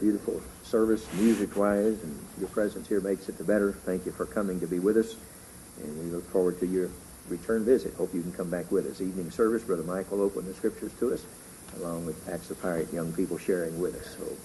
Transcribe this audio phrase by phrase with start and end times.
[0.00, 3.72] beautiful service, music-wise, and your presence here makes it the better.
[3.72, 5.16] Thank you for coming to be with us,
[5.82, 6.90] and we look forward to your
[7.28, 7.94] return visit.
[7.94, 9.00] Hope you can come back with us.
[9.00, 11.24] Evening service, Brother Michael opened the scriptures to us,
[11.76, 14.16] along with Acts of Pirate young people sharing with us.
[14.16, 14.36] So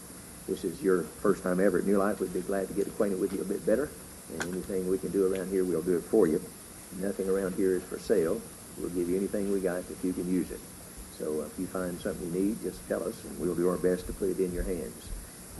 [0.48, 2.20] this is your first time ever at New Life.
[2.20, 3.90] We'd be glad to get acquainted with you a bit better,
[4.34, 6.42] and anything we can do around here, we'll do it for you.
[7.00, 8.42] Nothing around here is for sale.
[8.78, 10.60] We'll give you anything we got if you can use it.
[11.18, 14.08] So if you find something you need, just tell us, and we'll do our best
[14.08, 15.10] to put it in your hands.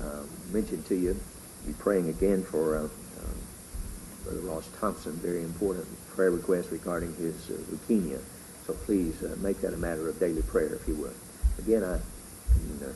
[0.02, 1.20] Um, mentioned to you,
[1.66, 2.90] be praying again for uh, um,
[4.24, 8.20] Brother Ross Thompson, very important prayer request regarding his uh, leukemia.
[8.66, 11.16] So please uh, make that a matter of daily prayer, if you would.
[11.60, 12.00] Again, I
[12.54, 12.94] can,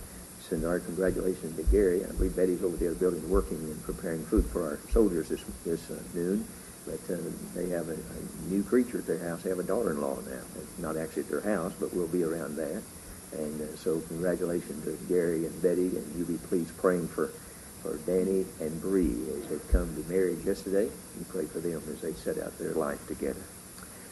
[0.49, 2.05] send our congratulations to Gary.
[2.05, 5.89] I believe Betty's over there building, working and preparing food for our soldiers this, this
[5.89, 6.45] uh, noon.
[6.85, 7.17] But uh,
[7.55, 9.41] they have a, a new creature at their house.
[9.41, 10.41] They have a daughter-in-law now.
[10.55, 12.83] It's not actually at their house, but we'll be around that.
[13.37, 17.27] And uh, so congratulations to Gary and Betty, and you be please praying for,
[17.81, 20.85] for Danny and Bree as they've come to marriage yesterday.
[20.85, 23.41] You pray for them as they set out their life together.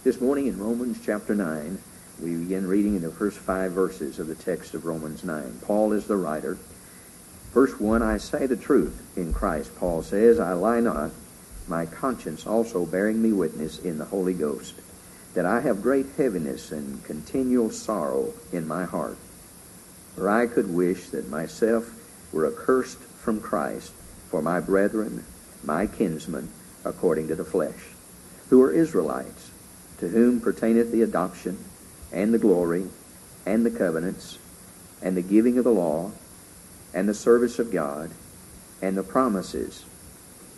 [0.03, 1.77] This morning in Romans chapter 9,
[2.21, 5.59] we begin reading in the first five verses of the text of Romans 9.
[5.65, 6.57] Paul is the writer.
[7.53, 11.11] Verse 1, I say the truth in Christ, Paul says, I lie not,
[11.67, 14.73] my conscience also bearing me witness in the Holy Ghost,
[15.33, 19.17] that I have great heaviness and continual sorrow in my heart.
[20.15, 21.91] For I could wish that myself
[22.31, 23.91] were accursed from Christ
[24.29, 25.25] for my brethren,
[25.63, 26.49] my kinsmen,
[26.85, 27.93] according to the flesh,
[28.49, 29.51] who are Israelites,
[29.99, 31.57] to whom pertaineth the adoption,
[32.11, 32.87] and the glory,
[33.45, 34.37] and the covenants,
[35.01, 36.11] and the giving of the law,
[36.93, 38.11] and the service of God,
[38.81, 39.85] and the promises,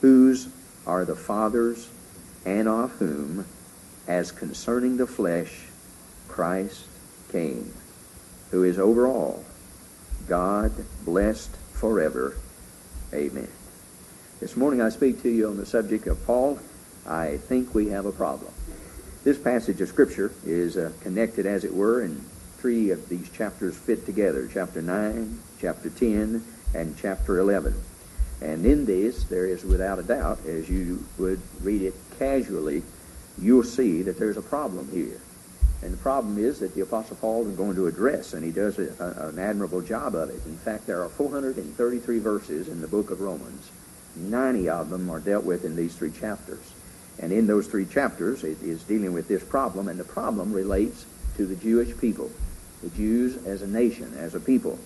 [0.01, 0.49] whose
[0.85, 1.89] are the fathers,
[2.45, 3.45] and of whom,
[4.07, 5.65] as concerning the flesh,
[6.27, 6.85] Christ
[7.31, 7.73] came,
[8.51, 9.43] who is over all,
[10.27, 10.71] God
[11.03, 12.35] blessed forever.
[13.13, 13.47] Amen.
[14.39, 16.59] This morning I speak to you on the subject of Paul.
[17.07, 18.51] I think we have a problem.
[19.23, 22.23] This passage of Scripture is uh, connected, as it were, and
[22.57, 26.43] three of these chapters fit together chapter 9, chapter 10,
[26.75, 27.73] and chapter 11.
[28.41, 32.83] And in this, there is without a doubt, as you would read it casually,
[33.39, 35.19] you'll see that there's a problem here.
[35.81, 38.79] And the problem is that the Apostle Paul is going to address, and he does
[38.79, 40.41] a, a, an admirable job of it.
[40.45, 43.69] In fact, there are 433 verses in the book of Romans.
[44.15, 46.73] 90 of them are dealt with in these three chapters.
[47.19, 51.05] And in those three chapters, it is dealing with this problem, and the problem relates
[51.37, 52.31] to the Jewish people,
[52.81, 54.79] the Jews as a nation, as a people.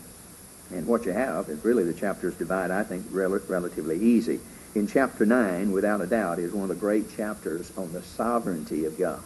[0.72, 4.40] And what you have is really the chapters divide, I think, rel- relatively easy.
[4.76, 8.86] In chapter 9, without a doubt, is one of the great chapters on the sovereignty
[8.86, 9.24] of God.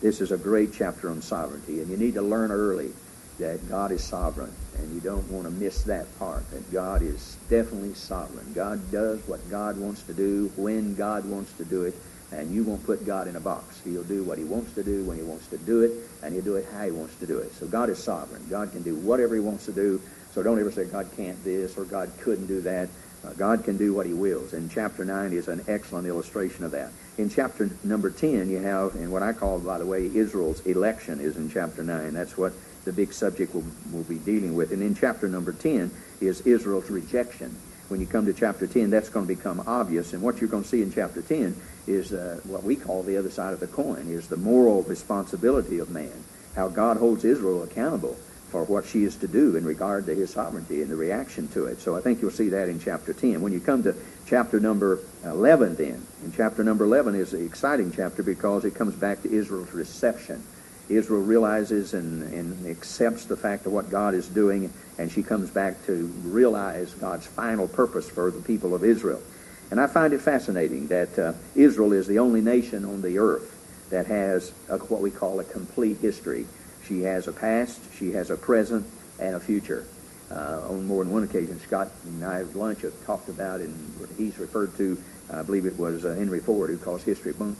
[0.00, 2.90] This is a great chapter on sovereignty, and you need to learn early
[3.38, 7.36] that God is sovereign, and you don't want to miss that part, that God is
[7.50, 8.50] definitely sovereign.
[8.54, 11.94] God does what God wants to do, when God wants to do it,
[12.32, 13.78] and you won't put God in a box.
[13.84, 16.44] He'll do what he wants to do when he wants to do it, and he'll
[16.44, 17.52] do it how he wants to do it.
[17.54, 18.46] So God is sovereign.
[18.48, 20.00] God can do whatever he wants to do,
[20.32, 22.88] so don't ever say God can't this or God couldn't do that.
[23.24, 24.52] Uh, God can do what he wills.
[24.52, 26.90] And chapter 9 is an excellent illustration of that.
[27.18, 31.20] In chapter number 10, you have, and what I call, by the way, Israel's election
[31.20, 32.14] is in chapter 9.
[32.14, 32.52] That's what
[32.84, 34.72] the big subject will, will be dealing with.
[34.72, 35.90] And in chapter number 10
[36.20, 37.54] is Israel's rejection.
[37.88, 40.14] When you come to chapter 10, that's going to become obvious.
[40.14, 41.54] And what you're going to see in chapter 10
[41.86, 45.78] is uh, what we call the other side of the coin, is the moral responsibility
[45.78, 46.24] of man,
[46.56, 48.16] how God holds Israel accountable
[48.52, 51.64] for what she is to do in regard to his sovereignty and the reaction to
[51.64, 51.80] it.
[51.80, 53.40] So I think you'll see that in chapter 10.
[53.40, 53.96] When you come to
[54.26, 58.94] chapter number 11 then, in chapter number 11 is the exciting chapter because it comes
[58.94, 60.44] back to Israel's reception.
[60.90, 65.48] Israel realizes and, and accepts the fact of what God is doing, and she comes
[65.48, 69.22] back to realize God's final purpose for the people of Israel.
[69.70, 73.88] And I find it fascinating that uh, Israel is the only nation on the earth
[73.88, 76.46] that has a, what we call a complete history.
[76.86, 78.86] She has a past, she has a present,
[79.18, 79.86] and a future.
[80.30, 84.08] Uh, on more than one occasion, Scott and I at lunch have talked about, and
[84.16, 87.58] he's referred to, I believe it was uh, Henry Ford who calls history bunk.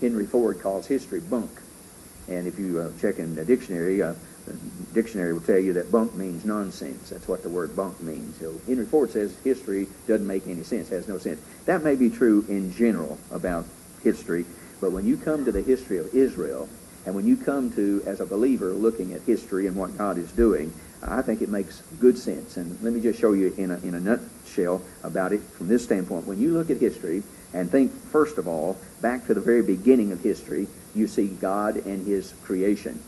[0.00, 1.50] Henry Ford calls history bunk.
[2.28, 4.14] And if you uh, check in the dictionary, uh,
[4.46, 4.54] the
[4.94, 7.10] dictionary will tell you that bunk means nonsense.
[7.10, 8.38] That's what the word bunk means.
[8.38, 11.40] So Henry Ford says history doesn't make any sense, has no sense.
[11.66, 13.66] That may be true in general about
[14.02, 14.46] history,
[14.80, 16.68] but when you come to the history of Israel,
[17.08, 20.30] and when you come to, as a believer, looking at history and what God is
[20.32, 20.70] doing,
[21.02, 22.58] I think it makes good sense.
[22.58, 25.82] And let me just show you in a, in a nutshell about it from this
[25.82, 26.26] standpoint.
[26.26, 27.22] When you look at history
[27.54, 31.76] and think, first of all, back to the very beginning of history, you see God
[31.76, 33.02] and his creation.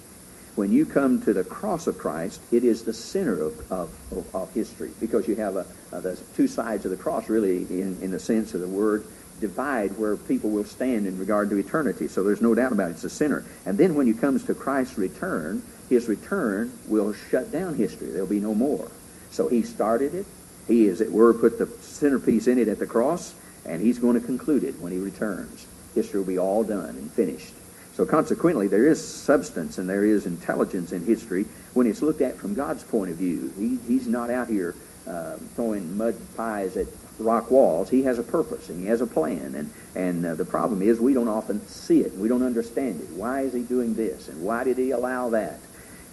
[0.54, 4.50] when you come to the cross of Christ, it is the center of, of, of,
[4.54, 8.10] history because you have a, a, the two sides of the cross, really, in, in
[8.10, 9.04] the sense of the word,
[9.40, 12.08] divide where people will stand in regard to eternity.
[12.08, 12.94] So there's no doubt about it.
[12.94, 13.44] It's a sinner.
[13.66, 18.10] And then when it comes to Christ's return, his return will shut down history.
[18.10, 18.90] There'll be no more.
[19.30, 20.26] So he started it.
[20.68, 23.34] He, as it were, put the centerpiece in it at the cross,
[23.66, 25.66] and he's going to conclude it when he returns.
[25.94, 27.54] History will be all done and finished.
[27.94, 31.44] So consequently, there is substance and there is intelligence in history
[31.74, 33.52] when it's looked at from God's point of view.
[33.58, 34.74] He, he's not out here
[35.06, 36.86] uh, throwing mud pies at
[37.20, 37.90] rock walls.
[37.90, 39.54] He has a purpose and he has a plan.
[39.54, 42.12] And, and uh, the problem is we don't often see it.
[42.14, 43.08] We don't understand it.
[43.10, 44.28] Why is he doing this?
[44.28, 45.60] And why did he allow that?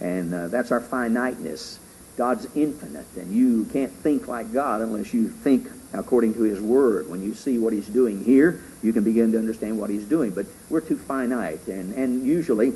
[0.00, 1.80] And uh, that's our finiteness.
[2.18, 7.08] God's infinite, and you can't think like God unless you think according to His Word.
[7.08, 10.32] When you see what He's doing here, you can begin to understand what He's doing.
[10.32, 12.72] But we're too finite and, and usually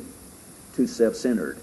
[0.76, 1.58] too self-centered.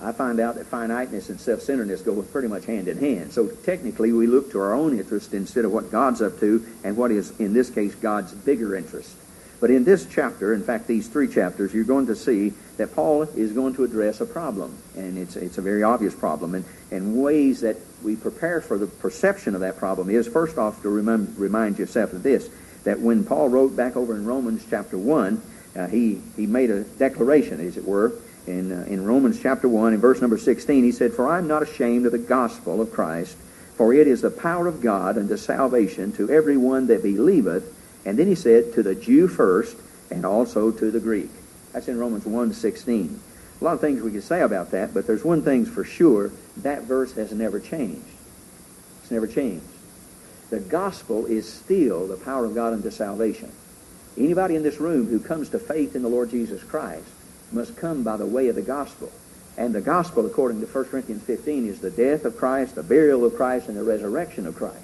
[0.00, 3.32] I find out that finiteness and self-centeredness go pretty much hand in hand.
[3.32, 6.96] So technically, we look to our own interest instead of what God's up to and
[6.96, 9.14] what is, in this case, God's bigger interest.
[9.60, 13.22] But in this chapter, in fact, these three chapters, you're going to see that Paul
[13.22, 14.76] is going to address a problem.
[14.96, 16.56] And it's, it's a very obvious problem.
[16.56, 20.82] And, and ways that we prepare for the perception of that problem is, first off,
[20.82, 22.50] to remind, remind yourself of this,
[22.82, 25.40] that when Paul wrote back over in Romans chapter 1,
[25.76, 28.14] uh, he, he made a declaration, as it were,
[28.46, 31.46] in, uh, in Romans chapter 1, in verse number 16, he said, For I am
[31.46, 33.36] not ashamed of the gospel of Christ,
[33.76, 37.72] for it is the power of God unto salvation to every one that believeth,
[38.04, 39.76] and then he said, to the Jew first,
[40.10, 41.30] and also to the Greek.
[41.72, 43.20] That's in Romans 1 16.
[43.60, 46.32] A lot of things we could say about that, but there's one thing for sure.
[46.58, 48.02] That verse has never changed.
[49.02, 49.64] It's never changed.
[50.50, 53.52] The gospel is still the power of God unto salvation.
[54.18, 57.06] Anybody in this room who comes to faith in the Lord Jesus Christ
[57.52, 59.12] must come by the way of the gospel.
[59.56, 63.24] And the gospel, according to 1 Corinthians 15, is the death of Christ, the burial
[63.24, 64.78] of Christ, and the resurrection of Christ.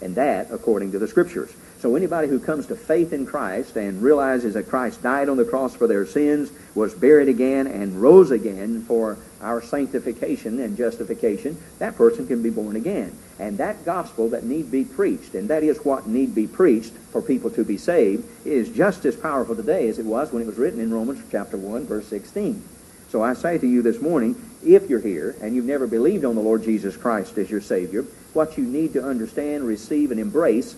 [0.00, 1.52] And that according to the Scriptures.
[1.82, 5.44] So anybody who comes to faith in Christ and realizes that Christ died on the
[5.44, 11.60] cross for their sins, was buried again, and rose again for our sanctification and justification,
[11.80, 13.18] that person can be born again.
[13.40, 17.20] And that gospel that need be preached, and that is what need be preached for
[17.20, 20.58] people to be saved, is just as powerful today as it was when it was
[20.58, 22.62] written in Romans chapter 1, verse 16.
[23.08, 26.36] So I say to you this morning, if you're here and you've never believed on
[26.36, 28.02] the Lord Jesus Christ as your Savior,
[28.34, 30.76] what you need to understand, receive, and embrace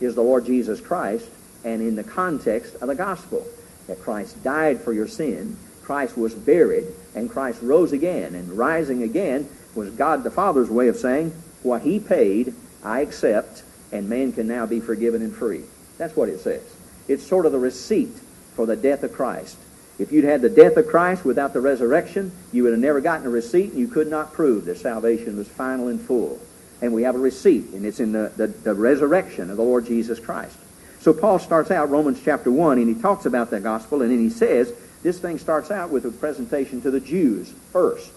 [0.00, 1.28] is the Lord Jesus Christ
[1.64, 3.46] and in the context of the gospel.
[3.86, 8.34] That Christ died for your sin, Christ was buried, and Christ rose again.
[8.34, 11.30] And rising again was God the Father's way of saying,
[11.62, 13.62] what he paid, I accept,
[13.92, 15.62] and man can now be forgiven and free.
[15.98, 16.62] That's what it says.
[17.08, 18.18] It's sort of the receipt
[18.54, 19.56] for the death of Christ.
[19.98, 23.26] If you'd had the death of Christ without the resurrection, you would have never gotten
[23.26, 26.40] a receipt, and you could not prove that salvation was final and full
[26.80, 29.86] and we have a receipt, and it's in the, the, the, resurrection of the Lord
[29.86, 30.56] Jesus Christ.
[31.00, 34.18] So Paul starts out Romans chapter 1, and he talks about the gospel, and then
[34.18, 38.10] he says this thing starts out with a presentation to the Jews first.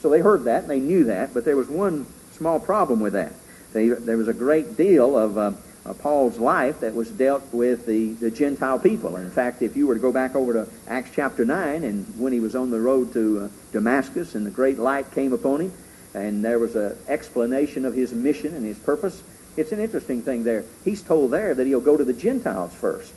[0.00, 3.12] So they heard that, and they knew that, but there was one small problem with
[3.12, 3.32] that.
[3.72, 5.52] They, there was a great deal of uh,
[5.86, 9.16] uh, Paul's life that was dealt with the, the Gentile people.
[9.16, 12.18] And in fact, if you were to go back over to Acts chapter 9, and
[12.18, 15.60] when he was on the road to uh, Damascus, and the great light came upon
[15.60, 15.72] him,
[16.14, 19.22] and there was an explanation of his mission and his purpose.
[19.56, 20.64] It's an interesting thing there.
[20.84, 23.12] He's told there that he'll go to the Gentiles first.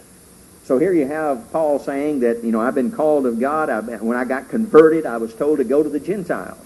[0.65, 3.69] So here you have Paul saying that, you know, I've been called of God.
[3.69, 6.59] I, when I got converted, I was told to go to the Gentiles.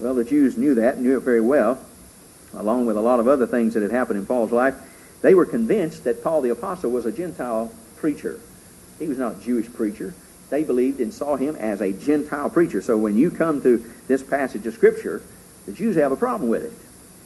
[0.00, 1.78] Well, the Jews knew that, knew it very well,
[2.54, 4.74] along with a lot of other things that had happened in Paul's life.
[5.22, 8.40] They were convinced that Paul the Apostle was a Gentile preacher.
[8.98, 10.14] He was not a Jewish preacher.
[10.50, 12.82] They believed and saw him as a Gentile preacher.
[12.82, 15.22] So when you come to this passage of Scripture,
[15.66, 16.72] the Jews have a problem with it.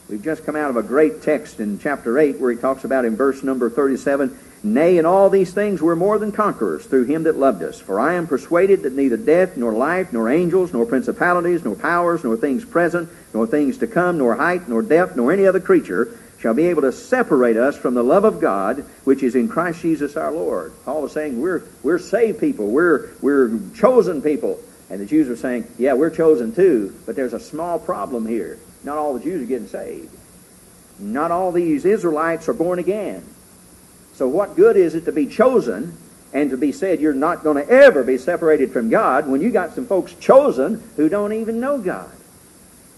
[0.09, 3.05] We've just come out of a great text in chapter 8 where he talks about
[3.05, 7.23] in verse number 37, Nay, in all these things we're more than conquerors through him
[7.23, 7.79] that loved us.
[7.79, 12.23] For I am persuaded that neither death, nor life, nor angels, nor principalities, nor powers,
[12.23, 16.17] nor things present, nor things to come, nor height, nor depth, nor any other creature
[16.39, 19.81] shall be able to separate us from the love of God which is in Christ
[19.81, 20.73] Jesus our Lord.
[20.85, 22.67] Paul is saying we're, we're saved people.
[22.67, 24.59] We're, we're chosen people.
[24.89, 28.57] And the Jews were saying, yeah, we're chosen too, but there's a small problem here.
[28.83, 30.15] Not all the Jews are getting saved.
[30.99, 33.23] Not all these Israelites are born again.
[34.13, 35.97] So what good is it to be chosen
[36.33, 39.51] and to be said you're not going to ever be separated from God when you
[39.51, 42.11] got some folks chosen who don't even know God?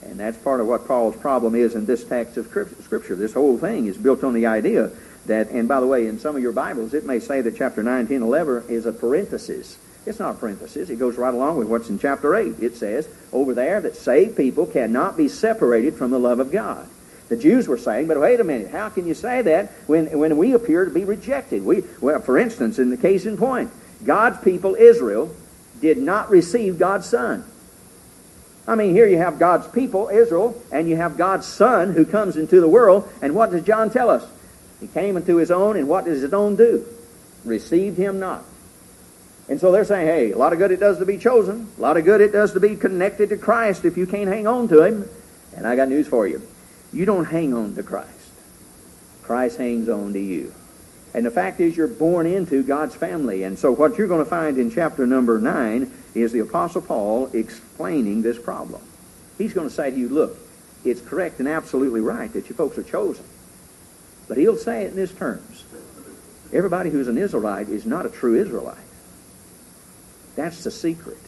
[0.02, 3.16] And that's part of what Paul's problem is in this text of Scripture.
[3.16, 4.92] This whole thing is built on the idea
[5.28, 7.84] that, and by the way, in some of your Bibles, it may say that chapter
[7.84, 10.90] 9, 10, 11 is a parenthesis It's not a parenthesis.
[10.90, 12.60] It goes right along with what's in chapter 8.
[12.60, 16.88] It says over there that saved people cannot be separated from the love of God.
[17.30, 20.38] The Jews were saying, but wait a minute, how can you say that when, when
[20.38, 21.64] we appear to be rejected?
[21.64, 23.72] We, well, for instance, in the case in point,
[24.04, 25.34] God's people, Israel,
[25.80, 27.46] did not receive God's Son.
[28.68, 32.38] I mean, here you have God's people, Israel, and you have God's Son who comes
[32.38, 34.26] into the world, and what does John tell us?
[34.80, 36.86] He came into his own, and what does his own do?
[37.46, 38.44] Received him not.
[39.52, 41.82] And so they're saying, hey, a lot of good it does to be chosen, a
[41.82, 44.70] lot of good it does to be connected to Christ if you can't hang on
[44.70, 45.10] to him.
[45.58, 46.42] And I got news for you.
[46.94, 48.32] You don't hang on to Christ.
[49.24, 50.54] Christ hangs on to you.
[51.14, 53.44] And the fact is, you're born into God's family.
[53.44, 57.30] And so, what you're going to find in chapter number 9 is the Apostle Paul
[57.34, 58.82] explaining this problem.
[59.38, 60.38] He's going to say to you, look,
[60.86, 63.26] it's correct and absolutely right that you folks are chosen.
[64.30, 65.66] But he'll say it in his terms
[66.54, 68.78] everybody who's an Israelite is not a true Israelite.
[70.42, 71.20] That's the secret.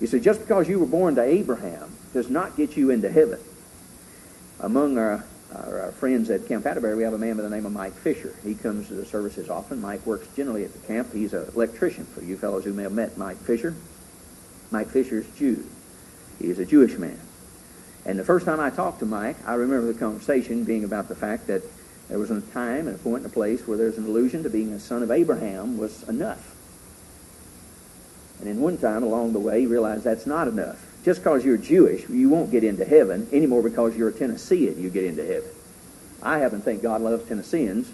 [0.00, 3.40] You see, just because you were born to Abraham does not get you into heaven
[4.60, 5.24] among our,
[5.54, 7.94] our, our, friends at Camp Atterbury, we have a man by the name of Mike
[7.94, 8.36] Fisher.
[8.44, 9.80] He comes to the services often.
[9.80, 11.10] Mike works generally at the camp.
[11.10, 13.74] He's an electrician for you fellows who may have met Mike Fisher.
[14.70, 15.64] Mike Fisher's Jew.
[16.38, 17.18] He is a Jewish man.
[18.04, 21.16] And the first time I talked to Mike, I remember the conversation being about the
[21.16, 21.62] fact that
[22.10, 24.50] there was a time and a point and a place where there's an illusion to
[24.50, 26.55] being a son of Abraham was enough.
[28.40, 31.56] And in one time along the way, he realized that's not enough just because you're
[31.56, 35.48] Jewish, you won't get into heaven anymore because you're a Tennessean, you get into heaven.
[36.20, 37.88] I happen to think God loves Tennesseans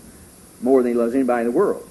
[0.62, 1.86] more than he loves anybody in the world.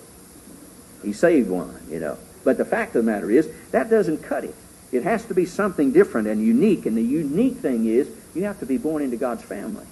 [1.03, 2.17] He saved one, you know.
[2.43, 4.55] But the fact of the matter is, that doesn't cut it.
[4.91, 6.87] It has to be something different and unique.
[6.87, 9.85] And the unique thing is, you have to be born into God's family.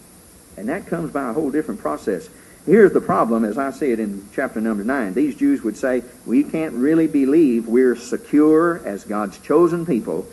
[0.58, 2.28] And that comes by a whole different process.
[2.66, 5.14] Here's the problem, as I see it in chapter number 9.
[5.14, 10.24] These Jews would say, we can't really believe we're secure as God's chosen people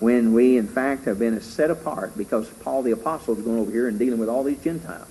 [0.00, 3.70] when we, in fact, have been set apart because Paul the Apostle is going over
[3.70, 5.08] here and dealing with all these Gentiles.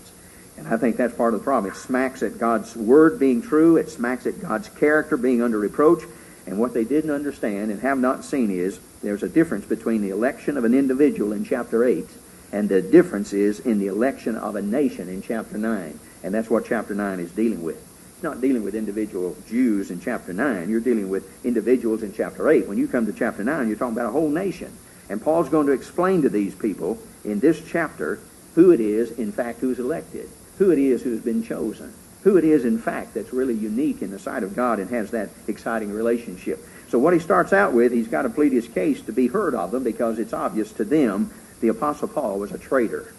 [0.57, 1.71] And I think that's part of the problem.
[1.71, 3.77] It smacks at God's word being true.
[3.77, 6.03] It smacks at God's character being under reproach.
[6.45, 10.09] And what they didn't understand and have not seen is there's a difference between the
[10.09, 12.07] election of an individual in chapter 8
[12.53, 15.99] and the difference is in the election of a nation in chapter 9.
[16.23, 17.77] And that's what chapter 9 is dealing with.
[18.13, 20.69] It's not dealing with individual Jews in chapter 9.
[20.69, 22.67] You're dealing with individuals in chapter 8.
[22.67, 24.71] When you come to chapter 9, you're talking about a whole nation.
[25.09, 28.19] And Paul's going to explain to these people in this chapter
[28.55, 32.45] who it is, in fact, who's elected, who it is who's been chosen, who it
[32.45, 35.91] is, in fact, that's really unique in the sight of God and has that exciting
[35.91, 36.59] relationship.
[36.87, 39.55] So what he starts out with, he's got to plead his case to be heard
[39.55, 43.13] of them because it's obvious to them the Apostle Paul was a traitor.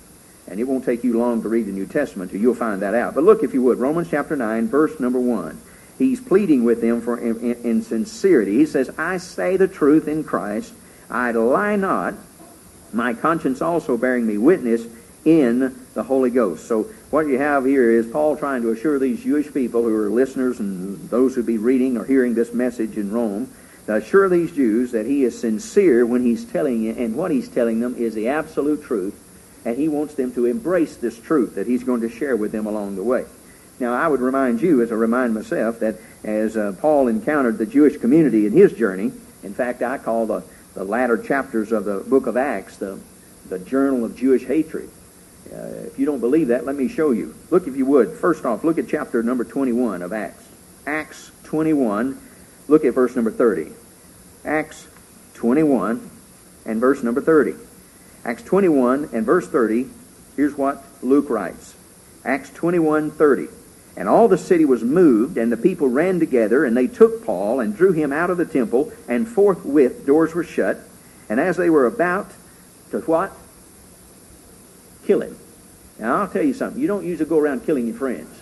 [0.48, 2.94] And it won't take you long to read the New Testament till you'll find that
[2.94, 3.14] out.
[3.14, 5.60] But look, if you would, Romans chapter 9, verse number 1.
[5.96, 8.56] He's pleading with them for in, in, in sincerity.
[8.56, 10.74] He says, I say the truth in Christ
[11.10, 12.14] I lie not,
[12.92, 14.86] my conscience also bearing me witness
[15.24, 16.66] in the Holy Ghost.
[16.66, 20.10] So what you have here is Paul trying to assure these Jewish people who are
[20.10, 23.50] listeners and those who be reading or hearing this message in Rome,
[23.86, 27.48] to assure these Jews that he is sincere when he's telling it, and what he's
[27.48, 29.14] telling them is the absolute truth,
[29.64, 32.66] and he wants them to embrace this truth that he's going to share with them
[32.66, 33.24] along the way.
[33.80, 37.66] Now, I would remind you, as I remind myself, that as uh, Paul encountered the
[37.66, 40.44] Jewish community in his journey, in fact, I call the
[40.74, 42.98] the latter chapters of the book of Acts, the,
[43.48, 44.90] the journal of Jewish hatred.
[45.52, 47.34] Uh, if you don't believe that, let me show you.
[47.50, 48.12] Look, if you would.
[48.18, 50.44] First off, look at chapter number 21 of Acts.
[50.86, 52.20] Acts 21,
[52.66, 53.72] look at verse number 30.
[54.44, 54.86] Acts
[55.34, 56.10] 21
[56.66, 57.54] and verse number 30.
[58.24, 59.88] Acts 21 and verse 30,
[60.36, 61.74] here's what Luke writes.
[62.24, 63.48] Acts 21, 30.
[63.96, 67.60] And all the city was moved, and the people ran together, and they took Paul
[67.60, 70.78] and drew him out of the temple, and forthwith doors were shut.
[71.28, 72.30] And as they were about
[72.90, 73.32] to what?
[75.06, 75.36] Kill him.
[75.98, 76.80] Now, I'll tell you something.
[76.80, 78.40] You don't usually go around killing your friends.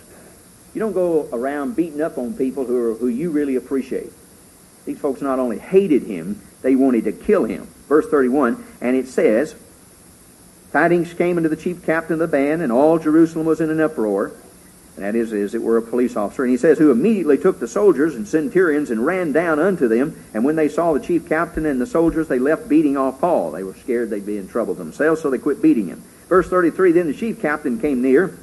[0.73, 4.11] You don't go around beating up on people who, are, who you really appreciate.
[4.85, 7.67] These folks not only hated him, they wanted to kill him.
[7.87, 9.55] Verse 31, and it says,
[10.73, 13.79] Tidings came unto the chief captain of the band, and all Jerusalem was in an
[13.79, 14.31] uproar.
[14.97, 16.43] That is, as it were, a police officer.
[16.43, 20.19] And he says, Who immediately took the soldiers and centurions and ran down unto them.
[20.33, 23.51] And when they saw the chief captain and the soldiers, they left beating off Paul.
[23.51, 26.03] They were scared they'd be in trouble themselves, so they quit beating him.
[26.27, 28.35] Verse 33 Then the chief captain came near.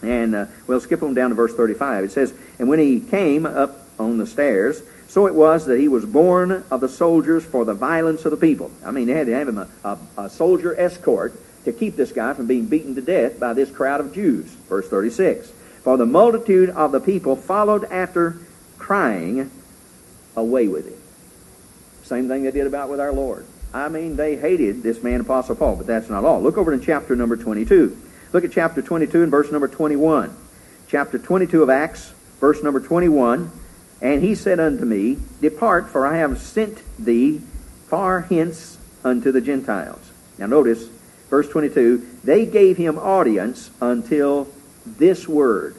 [0.00, 2.04] And uh, we'll skip on down to verse 35.
[2.04, 5.88] It says, And when he came up on the stairs, so it was that he
[5.88, 8.70] was born of the soldiers for the violence of the people.
[8.84, 12.12] I mean, they had to have him a, a, a soldier escort to keep this
[12.12, 14.46] guy from being beaten to death by this crowd of Jews.
[14.68, 15.50] Verse 36.
[15.82, 18.38] For the multitude of the people followed after,
[18.78, 19.50] crying,
[20.36, 20.98] Away with him.
[22.02, 23.46] Same thing they did about with our Lord.
[23.72, 26.40] I mean, they hated this man, Apostle Paul, but that's not all.
[26.40, 27.96] Look over in chapter number 22.
[28.32, 30.36] Look at chapter 22 and verse number 21.
[30.88, 33.50] Chapter 22 of Acts, verse number 21.
[34.00, 37.40] And he said unto me, Depart, for I have sent thee
[37.88, 40.10] far hence unto the Gentiles.
[40.38, 40.88] Now notice,
[41.34, 44.46] verse 22, they gave him audience until
[44.86, 45.74] this word.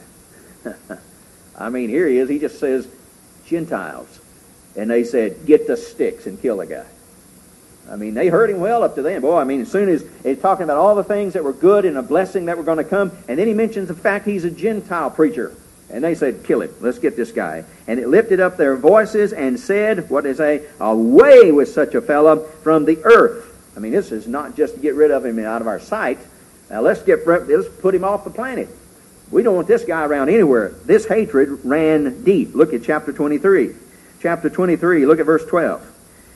[1.58, 2.28] I mean, here he is.
[2.28, 2.86] He just says,
[3.46, 4.20] Gentiles.
[4.76, 6.84] And they said, get the sticks and kill the guy.
[7.90, 9.22] I mean, they heard him well up to then.
[9.22, 11.86] Boy, I mean, as soon as he's talking about all the things that were good
[11.86, 14.44] and a blessing that were going to come, and then he mentions the fact he's
[14.44, 15.54] a Gentile preacher.
[15.88, 16.74] And they said, kill him.
[16.82, 17.64] Let's get this guy.
[17.86, 22.02] And it lifted up their voices and said, what they say, away with such a
[22.02, 23.55] fellow from the earth.
[23.76, 26.18] I mean, this is not just to get rid of him out of our sight.
[26.70, 28.68] Now let's get let's put him off the planet.
[29.30, 30.70] We don't want this guy around anywhere.
[30.84, 32.54] This hatred ran deep.
[32.54, 33.74] Look at chapter 23.
[34.20, 35.92] Chapter 23, look at verse 12.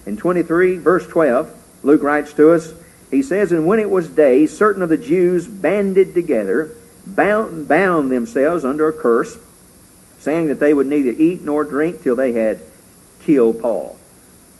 [0.06, 2.72] In 23, verse 12, Luke writes to us,
[3.10, 6.70] he says, And when it was day, certain of the Jews banded together,
[7.06, 9.38] bound, bound themselves under a curse,
[10.18, 12.60] saying that they would neither eat nor drink till they had
[13.22, 13.98] killed Paul.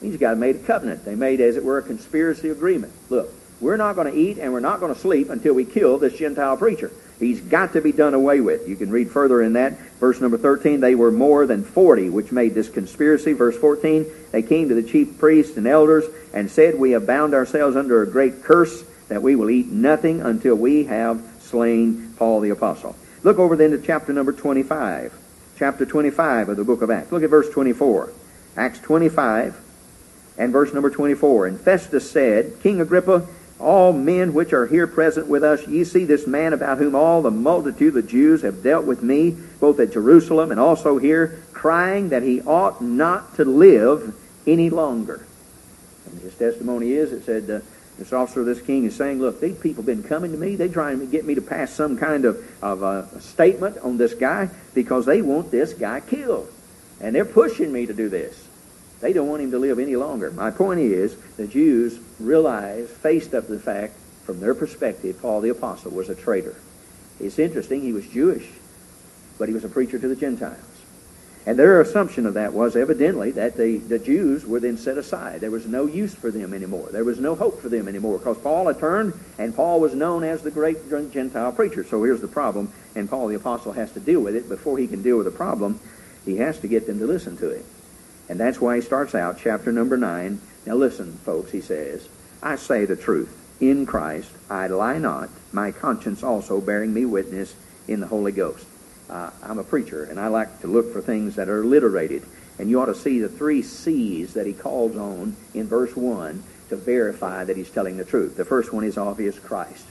[0.00, 1.04] These guys made a covenant.
[1.04, 2.92] They made, as it were, a conspiracy agreement.
[3.11, 5.99] Look, we're not going to eat and we're not going to sleep until we kill
[5.99, 6.90] this Gentile preacher.
[7.19, 8.66] He's got to be done away with.
[8.66, 9.78] You can read further in that.
[10.00, 13.35] Verse number 13, they were more than 40 which made this conspiracy.
[13.35, 17.35] Verse 14, they came to the chief priests and elders and said, We have bound
[17.35, 22.40] ourselves under a great curse that we will eat nothing until we have slain Paul
[22.40, 22.97] the apostle.
[23.23, 25.12] Look over then to chapter number 25.
[25.59, 27.12] Chapter 25 of the book of Acts.
[27.12, 28.11] Look at verse 24.
[28.57, 29.61] Acts 25
[30.40, 31.49] and verse number 24.
[31.49, 33.26] And Festus said, King Agrippa,
[33.59, 37.20] all men which are here present with us, ye see this man about whom all
[37.20, 41.42] the multitude of the Jews have dealt with me, both at Jerusalem and also here,
[41.52, 44.14] crying that he ought not to live
[44.47, 45.26] any longer.
[46.06, 47.61] And his testimony is, it said, uh,
[47.99, 50.56] this officer of this king is saying, look, these people have been coming to me.
[50.56, 54.14] They're trying to get me to pass some kind of, of uh, statement on this
[54.14, 56.50] guy because they want this guy killed.
[56.98, 58.48] And they're pushing me to do this.
[59.00, 60.30] They don't want him to live any longer.
[60.30, 65.40] My point is, the Jews realized, faced up to the fact, from their perspective, Paul
[65.40, 66.54] the Apostle was a traitor.
[67.18, 68.46] It's interesting, he was Jewish,
[69.38, 70.58] but he was a preacher to the Gentiles.
[71.46, 75.40] And their assumption of that was evidently that the, the Jews were then set aside.
[75.40, 76.90] There was no use for them anymore.
[76.92, 80.22] There was no hope for them anymore because Paul had turned and Paul was known
[80.22, 81.82] as the great Gentile preacher.
[81.82, 84.50] So here's the problem, and Paul the Apostle has to deal with it.
[84.50, 85.80] Before he can deal with the problem,
[86.26, 87.64] he has to get them to listen to him.
[88.31, 90.40] And that's why he starts out chapter number 9.
[90.64, 92.09] Now listen, folks, he says,
[92.40, 93.37] I say the truth.
[93.61, 97.57] In Christ I lie not, my conscience also bearing me witness
[97.88, 98.64] in the Holy Ghost.
[99.09, 102.23] Uh, I'm a preacher, and I like to look for things that are alliterated.
[102.61, 106.45] And you ought to see the three C's that he calls on in verse 1
[106.69, 108.37] to verify that he's telling the truth.
[108.37, 109.87] The first one is obvious Christ.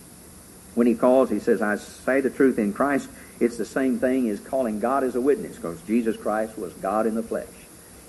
[0.76, 3.10] When he calls, he says, I say the truth in Christ.
[3.42, 7.06] It's the same thing as calling God as a witness, because Jesus Christ was God
[7.06, 7.48] in the flesh.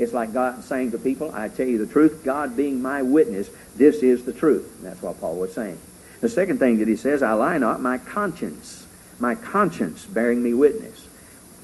[0.00, 3.50] It's like God saying to people, I tell you the truth, God being my witness,
[3.76, 4.74] this is the truth.
[4.78, 5.78] And that's what Paul was saying.
[6.22, 8.86] The second thing that he says, I lie not, my conscience,
[9.18, 11.06] my conscience bearing me witness.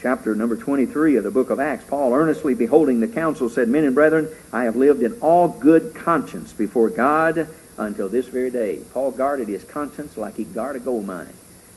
[0.02, 3.84] Chapter number 23 of the book of Acts, Paul, earnestly beholding the council, said, Men
[3.84, 8.80] and brethren, I have lived in all good conscience before God until this very day.
[8.92, 11.32] Paul guarded his conscience like he guarded a gold mine.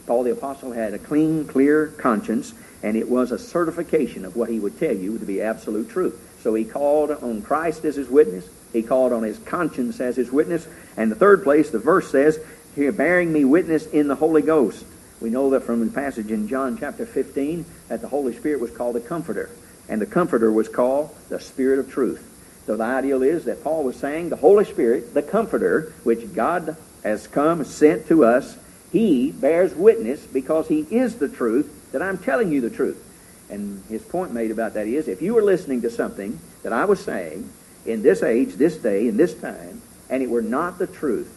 [0.06, 4.50] Paul the Apostle had a clean, clear conscience, and it was a certification of what
[4.50, 6.26] he would tell you to be absolute truth.
[6.42, 8.48] So he called on Christ as his witness.
[8.72, 10.68] He called on his conscience as his witness.
[10.96, 12.40] And the third place, the verse says,
[12.76, 14.86] here, bearing me witness in the Holy Ghost.
[15.20, 18.72] We know that from the passage in John chapter 15 that the Holy Spirit was
[18.72, 19.50] called the Comforter.
[19.90, 22.26] And the Comforter was called the Spirit of Truth.
[22.68, 26.78] So the ideal is that Paul was saying the Holy Spirit, the Comforter, which God
[27.04, 28.58] has come, sent to us,
[28.92, 33.04] he bears witness because he is the truth that I'm telling you the truth.
[33.50, 36.86] And his point made about that is if you were listening to something that I
[36.86, 37.50] was saying
[37.86, 41.36] in this age, this day, in this time, and it were not the truth,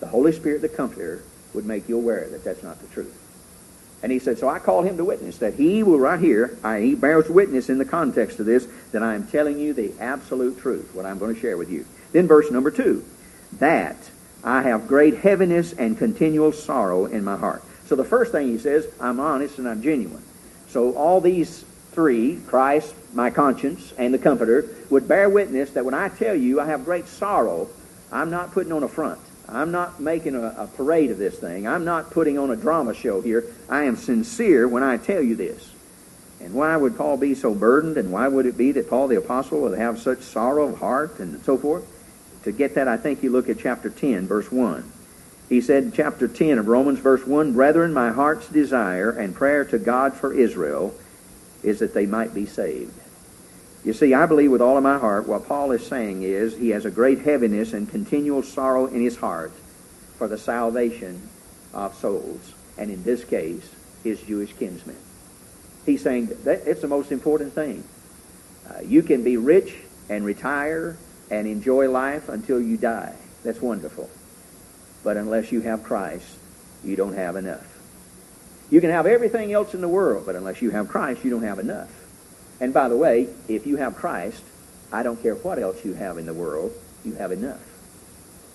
[0.00, 1.22] the Holy Spirit, the Comforter,
[1.54, 3.14] would make you aware that that's not the truth.
[4.02, 6.80] And he said, so I called him to witness that he will right here, I,
[6.80, 10.60] he bears witness in the context of this, that I am telling you the absolute
[10.60, 11.84] truth, what I'm going to share with you.
[12.12, 13.04] Then verse number two,
[13.54, 13.96] that
[14.44, 17.64] I have great heaviness and continual sorrow in my heart.
[17.86, 20.22] So the first thing he says, I'm honest and I'm genuine.
[20.68, 25.94] So all these three, Christ, my conscience, and the Comforter, would bear witness that when
[25.94, 27.68] I tell you I have great sorrow,
[28.12, 29.20] I'm not putting on a front.
[29.48, 31.66] I'm not making a, a, parade of this thing.
[31.66, 33.44] I'm not putting on a drama show here.
[33.68, 35.70] I am sincere when I tell you this.
[36.40, 37.96] And why would Paul be so burdened?
[37.96, 41.18] And why would it be that Paul the Apostle would have such sorrow of heart
[41.18, 41.86] and so forth?
[42.44, 44.92] To get that, I think you look at chapter 10, verse 1.
[45.48, 49.64] He said in chapter 10 of Romans, verse 1, Brethren, my heart's desire and prayer
[49.66, 50.94] to God for Israel
[51.62, 52.92] is that they might be saved.
[53.84, 56.70] You see, I believe with all of my heart what Paul is saying is he
[56.70, 59.52] has a great heaviness and continual sorrow in his heart
[60.18, 61.28] for the salvation
[61.72, 63.70] of souls, and in this case,
[64.04, 64.96] his Jewish kinsmen.
[65.86, 67.84] He's saying that it's the most important thing.
[68.68, 69.74] Uh, you can be rich
[70.10, 70.98] and retire
[71.30, 73.14] and enjoy life until you die.
[73.44, 74.10] That's wonderful.
[75.08, 76.26] But unless you have Christ,
[76.84, 77.64] you don't have enough.
[78.68, 81.44] You can have everything else in the world, but unless you have Christ, you don't
[81.44, 81.88] have enough.
[82.60, 84.42] And by the way, if you have Christ,
[84.92, 86.72] I don't care what else you have in the world,
[87.06, 87.62] you have enough.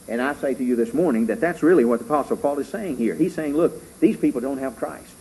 [0.07, 2.67] And I say to you this morning that that's really what the Apostle Paul is
[2.67, 3.15] saying here.
[3.15, 5.15] He's saying, look, these people don't have Christ.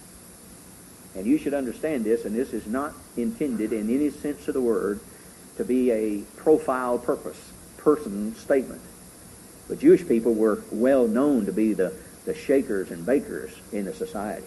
[1.14, 4.60] And you should understand this, and this is not intended in any sense of the
[4.60, 5.00] word
[5.56, 8.82] to be a profile purpose, person statement.
[9.68, 11.92] But Jewish people were well known to be the,
[12.24, 14.46] the shakers and bakers in the society.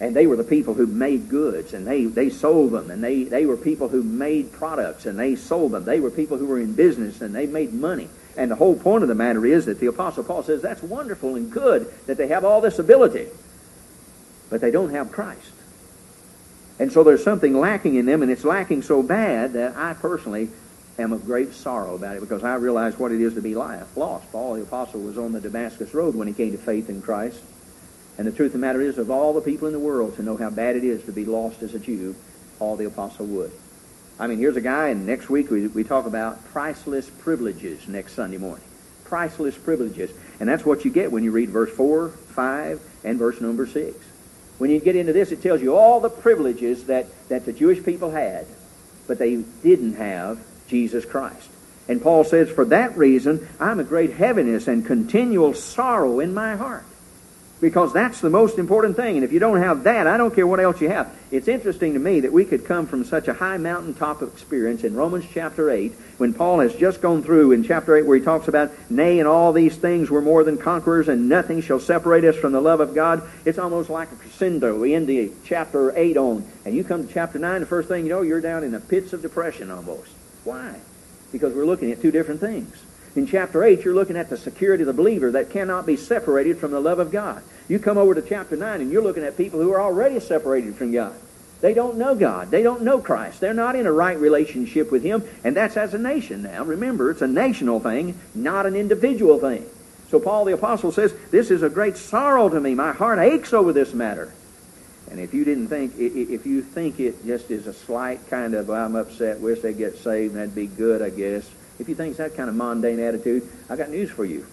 [0.00, 2.90] And they were the people who made goods and they, they sold them.
[2.90, 5.84] And they, they were people who made products and they sold them.
[5.84, 8.08] They were people who were in business and they made money.
[8.36, 11.36] And the whole point of the matter is that the Apostle Paul says that's wonderful
[11.36, 13.28] and good that they have all this ability.
[14.50, 15.52] But they don't have Christ.
[16.78, 20.48] And so there's something lacking in them, and it's lacking so bad that I personally
[20.98, 23.94] am of great sorrow about it because I realize what it is to be lost.
[23.94, 27.40] Paul the Apostle was on the Damascus Road when he came to faith in Christ.
[28.16, 30.22] And the truth of the matter is, of all the people in the world to
[30.22, 32.14] know how bad it is to be lost as a Jew,
[32.60, 33.50] all the Apostle would.
[34.20, 38.12] I mean, here's a guy, and next week we, we talk about priceless privileges next
[38.12, 38.64] Sunday morning.
[39.02, 40.10] Priceless privileges.
[40.38, 43.96] And that's what you get when you read verse 4, 5, and verse number 6.
[44.58, 47.84] When you get into this, it tells you all the privileges that, that the Jewish
[47.84, 48.46] people had,
[49.08, 51.48] but they didn't have Jesus Christ.
[51.88, 56.56] And Paul says, For that reason, I'm a great heaviness and continual sorrow in my
[56.56, 56.84] heart.
[57.60, 59.16] Because that's the most important thing.
[59.16, 61.14] And if you don't have that, I don't care what else you have.
[61.30, 64.82] It's interesting to me that we could come from such a high mountaintop of experience
[64.84, 68.24] in Romans chapter 8, when Paul has just gone through in chapter 8 where he
[68.24, 72.24] talks about, Nay, and all these things were more than conquerors, and nothing shall separate
[72.24, 73.22] us from the love of God.
[73.44, 74.78] It's almost like a crescendo.
[74.78, 78.04] We end the chapter 8 on, and you come to chapter 9, the first thing
[78.04, 80.10] you know, you're down in the pits of depression almost.
[80.44, 80.76] Why?
[81.32, 82.82] Because we're looking at two different things.
[83.16, 86.58] In chapter 8, you're looking at the security of the believer that cannot be separated
[86.58, 87.42] from the love of God.
[87.68, 90.74] You come over to chapter 9 and you're looking at people who are already separated
[90.74, 91.14] from God.
[91.60, 92.50] They don't know God.
[92.50, 93.40] They don't know Christ.
[93.40, 96.62] They're not in a right relationship with Him, and that's as a nation now.
[96.64, 99.64] Remember, it's a national thing, not an individual thing.
[100.10, 102.74] So Paul the Apostle says, This is a great sorrow to me.
[102.74, 104.32] My heart aches over this matter.
[105.14, 108.68] And if you didn't think, if you think it just is a slight kind of,
[108.68, 111.48] I'm upset, wish they'd get saved, and that'd be good, I guess,
[111.78, 114.44] if you think it's that kind of mundane attitude, I got news for you.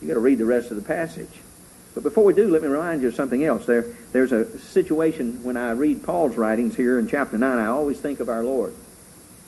[0.00, 1.32] You got to read the rest of the passage.
[1.94, 3.66] But before we do, let me remind you of something else.
[3.66, 7.98] There, there's a situation when I read Paul's writings here in chapter 9, I always
[7.98, 8.74] think of our Lord.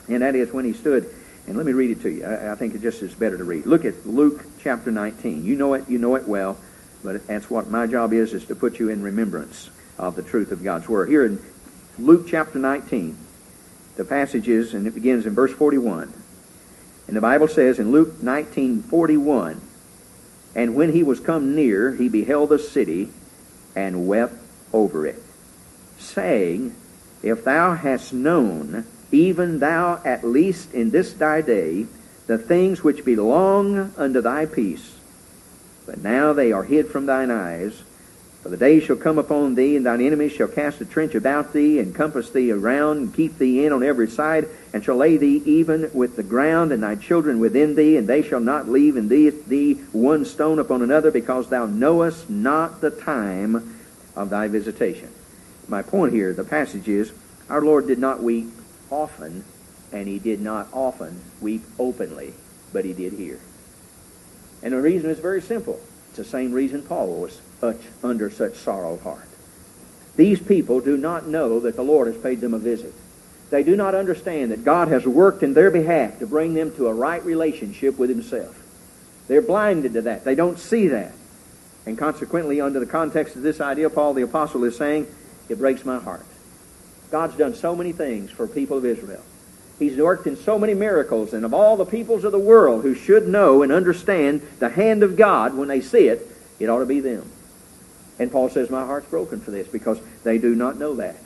[0.09, 1.15] And that is when he stood,
[1.47, 2.25] and let me read it to you.
[2.25, 3.65] I, I think it just is better to read.
[3.65, 5.45] Look at Luke chapter 19.
[5.45, 6.57] You know it, you know it well,
[7.05, 10.51] but that's what my job is, is to put you in remembrance of the truth
[10.51, 11.09] of God's Word.
[11.09, 11.39] Here in
[11.97, 13.17] Luke chapter 19,
[13.95, 16.13] the passage is, and it begins in verse 41.
[17.07, 19.61] And the Bible says in Luke 19:41,
[20.55, 23.09] and when he was come near, he beheld the city
[23.75, 24.35] and wept
[24.73, 25.21] over it,
[25.99, 26.75] saying,
[27.21, 31.87] If thou hast known, even thou at least in this thy day,
[32.27, 34.95] the things which belong unto thy peace,
[35.85, 37.83] but now they are hid from thine eyes,
[38.45, 41.51] for the day shall come upon thee, and thine enemies shall cast a trench about
[41.51, 45.17] thee, and compass thee around, and keep thee in on every side, and shall lay
[45.17, 48.97] thee even with the ground, and thy children within thee, and they shall not leave
[48.97, 53.79] in thee, thee one stone upon another, because thou knowest not the time
[54.15, 55.09] of thy visitation.
[55.67, 57.13] My point here, the passage is,
[57.49, 58.49] our Lord did not weep
[58.91, 59.43] often,
[59.91, 62.35] and he did not often weep openly,
[62.71, 63.39] but he did here.
[64.61, 65.81] And the reason is very simple.
[66.09, 69.27] It's the same reason Paul was such, under such sorrow heart.
[70.15, 72.93] These people do not know that the Lord has paid them a visit.
[73.49, 76.87] They do not understand that God has worked in their behalf to bring them to
[76.87, 78.61] a right relationship with himself.
[79.27, 80.23] They're blinded to that.
[80.23, 81.13] They don't see that.
[81.85, 85.07] And consequently, under the context of this idea, Paul the Apostle is saying,
[85.49, 86.25] it breaks my heart.
[87.11, 89.23] God's done so many things for people of Israel.
[89.77, 92.95] He's worked in so many miracles, and of all the peoples of the world who
[92.95, 96.27] should know and understand the hand of God when they see it,
[96.59, 97.29] it ought to be them.
[98.19, 101.17] And Paul says, My heart's broken for this because they do not know that.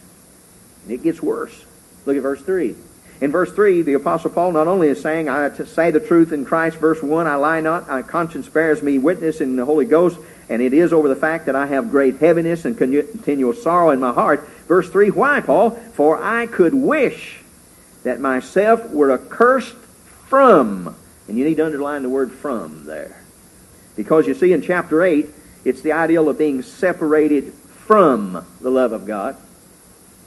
[0.84, 1.66] And it gets worse.
[2.06, 2.76] Look at verse 3.
[3.22, 6.46] In verse 3, the Apostle Paul not only is saying, I say the truth in
[6.46, 10.18] Christ, verse 1, I lie not, my conscience bears me witness in the Holy Ghost,
[10.48, 14.00] and it is over the fact that I have great heaviness and continual sorrow in
[14.00, 14.48] my heart.
[14.68, 15.72] Verse 3, why, Paul?
[15.72, 17.42] For I could wish
[18.04, 19.76] that myself were accursed
[20.28, 20.96] from.
[21.28, 23.22] And you need to underline the word from there.
[23.98, 25.28] Because you see in chapter 8,
[25.66, 29.36] it's the ideal of being separated from the love of God.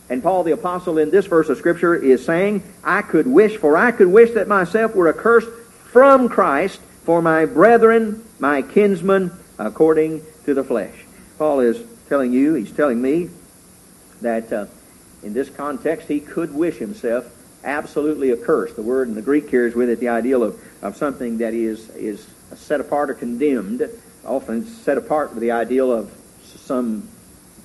[0.08, 3.76] And Paul the Apostle in this verse of Scripture is saying, I could wish, for
[3.76, 5.48] I could wish that myself were accursed
[5.90, 10.94] from Christ for my brethren, my kinsmen, according to the flesh.
[11.38, 13.30] Paul is telling you, he's telling me,
[14.20, 14.66] that uh,
[15.22, 17.26] in this context he could wish himself
[17.64, 18.76] absolutely accursed.
[18.76, 21.88] The word in the Greek carries with it the ideal of, of something that is,
[21.90, 23.88] is set apart or condemned,
[24.24, 26.12] often set apart with the ideal of
[26.44, 27.08] some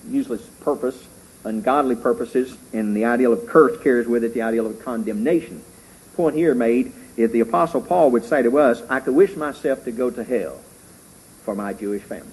[0.09, 1.07] useless purpose
[1.47, 5.63] ungodly purposes, and the ideal of curse carries with it the ideal of condemnation.
[6.11, 9.35] The point here made is the Apostle Paul would say to us, I could wish
[9.35, 10.59] myself to go to hell
[11.43, 12.31] for my Jewish family.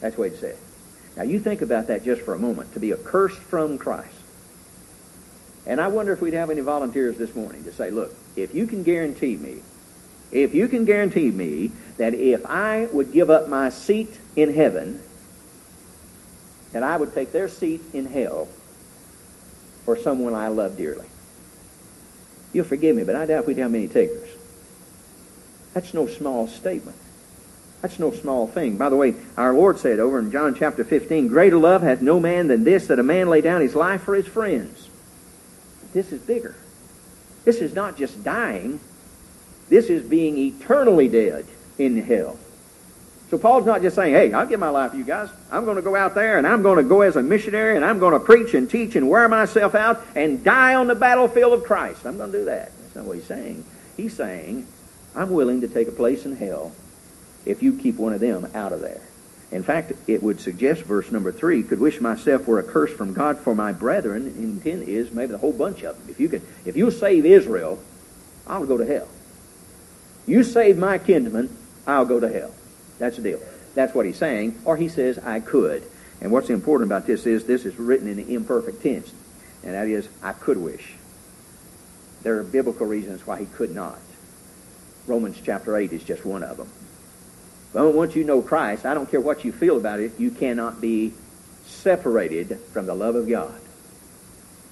[0.00, 0.56] That's what he said.
[1.16, 4.08] Now you think about that just for a moment, to be accursed from Christ.
[5.64, 8.66] And I wonder if we'd have any volunteers this morning to say, look, if you
[8.66, 9.60] can guarantee me,
[10.32, 15.00] if you can guarantee me that if I would give up my seat in heaven
[16.72, 18.48] that I would take their seat in hell
[19.84, 21.06] for someone I love dearly.
[22.52, 24.28] You'll forgive me, but I doubt we'd have many takers.
[25.74, 26.96] That's no small statement.
[27.80, 28.76] That's no small thing.
[28.76, 32.20] By the way, our Lord said over in John chapter 15, Greater love hath no
[32.20, 34.88] man than this, that a man lay down his life for his friends.
[35.92, 36.54] This is bigger.
[37.44, 38.80] This is not just dying.
[39.68, 41.46] This is being eternally dead
[41.78, 42.38] in hell.
[43.30, 45.30] So Paul's not just saying, hey, I'll give my life to you guys.
[45.50, 47.84] I'm going to go out there and I'm going to go as a missionary and
[47.84, 51.54] I'm going to preach and teach and wear myself out and die on the battlefield
[51.54, 52.04] of Christ.
[52.04, 52.72] I'm going to do that.
[52.78, 53.64] That's not what he's saying.
[53.96, 54.66] He's saying,
[55.16, 56.72] I'm willing to take a place in hell
[57.46, 59.00] if you keep one of them out of there.
[59.50, 63.14] In fact, it would suggest verse number three, could wish myself were a curse from
[63.14, 64.26] God for my brethren.
[64.26, 66.08] Intent is maybe the whole bunch of them.
[66.10, 67.78] If you could, if you save Israel,
[68.46, 69.08] I'll go to hell.
[70.26, 71.56] You save my kinsman,
[71.86, 72.54] I'll go to hell.
[72.98, 73.40] That's the deal.
[73.74, 74.60] That's what he's saying.
[74.64, 75.82] Or he says, I could.
[76.20, 79.12] And what's important about this is this is written in the imperfect tense.
[79.64, 80.94] And that is, I could wish.
[82.22, 83.98] There are biblical reasons why he could not.
[85.06, 86.68] Romans chapter 8 is just one of them.
[87.72, 90.80] But once you know Christ, I don't care what you feel about it, you cannot
[90.80, 91.14] be
[91.66, 93.60] separated from the love of God.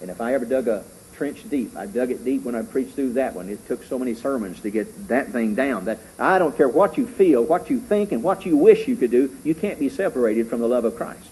[0.01, 0.85] And if I ever dug a
[1.21, 1.77] trench deep.
[1.77, 3.51] I dug it deep when I preached through that one.
[3.51, 5.85] It took so many sermons to get that thing down.
[5.85, 8.97] That I don't care what you feel, what you think, and what you wish you
[8.97, 11.29] could do, you can't be separated from the love of Christ.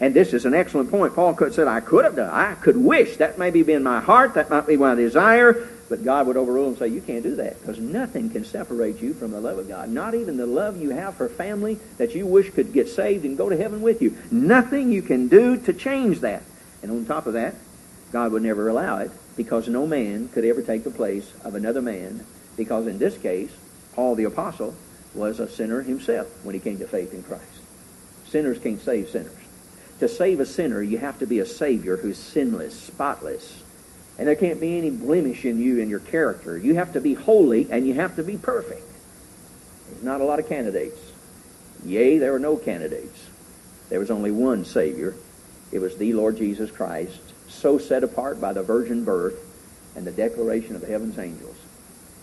[0.00, 1.14] And this is an excellent point.
[1.14, 2.28] Paul could said, I could have done.
[2.28, 3.18] I could wish.
[3.18, 4.34] That may be in my heart.
[4.34, 5.68] That might be my desire.
[5.88, 7.60] But God would overrule and say, you can't do that.
[7.60, 9.90] Because nothing can separate you from the love of God.
[9.90, 13.38] Not even the love you have for family that you wish could get saved and
[13.38, 14.18] go to heaven with you.
[14.32, 16.42] Nothing you can do to change that.
[16.82, 17.54] And on top of that,
[18.10, 21.82] God would never allow it because no man could ever take the place of another
[21.82, 22.24] man
[22.56, 23.50] because in this case,
[23.94, 24.74] Paul the Apostle
[25.14, 27.44] was a sinner himself when he came to faith in Christ.
[28.26, 29.32] Sinners can't save sinners.
[30.00, 33.62] To save a sinner, you have to be a Savior who's sinless, spotless.
[34.18, 36.56] And there can't be any blemish in you and your character.
[36.56, 38.86] You have to be holy and you have to be perfect.
[39.90, 41.00] There's not a lot of candidates.
[41.84, 43.26] Yea, there were no candidates.
[43.88, 45.14] There was only one Savior.
[45.72, 49.38] It was the Lord Jesus Christ so set apart by the virgin birth
[49.96, 51.56] and the declaration of the heaven's angels.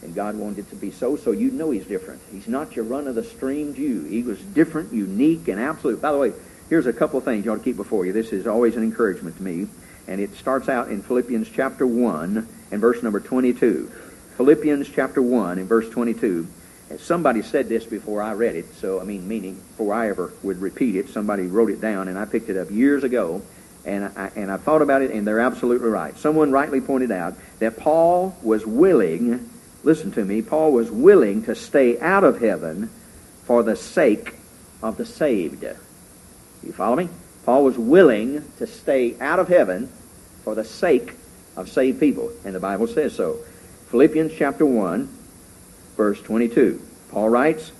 [0.01, 2.21] And God wanted it to be so, so you know he's different.
[2.31, 4.03] He's not your run-of-the-stream Jew.
[4.03, 6.01] He was different, unique, and absolute.
[6.01, 6.33] By the way,
[6.69, 8.13] here's a couple of things you ought to keep before you.
[8.13, 9.67] This is always an encouragement to me.
[10.07, 13.91] And it starts out in Philippians chapter 1 and verse number 22.
[14.37, 16.47] Philippians chapter 1 and verse 22.
[16.89, 20.31] And somebody said this before I read it, so I mean, meaning before I ever
[20.43, 23.41] would repeat it, somebody wrote it down, and I picked it up years ago
[23.85, 26.17] and I, and I thought about it, and they're absolutely right.
[26.17, 29.49] Someone rightly pointed out that Paul was willing,
[29.83, 32.89] listen to me, Paul was willing to stay out of heaven
[33.45, 34.35] for the sake
[34.83, 35.63] of the saved.
[36.63, 37.09] You follow me?
[37.45, 39.89] Paul was willing to stay out of heaven
[40.43, 41.13] for the sake
[41.55, 43.37] of saved people, and the Bible says so.
[43.89, 45.07] Philippians chapter 1,
[45.95, 46.81] verse 22.
[47.09, 47.71] Paul writes,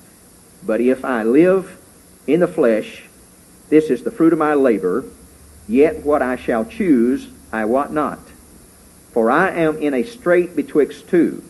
[0.65, 1.77] But if I live
[2.25, 3.03] in the flesh,
[3.69, 5.03] this is the fruit of my labor,
[5.67, 8.19] Yet what I shall choose, I wot not.
[9.12, 11.43] For I am in a strait betwixt two,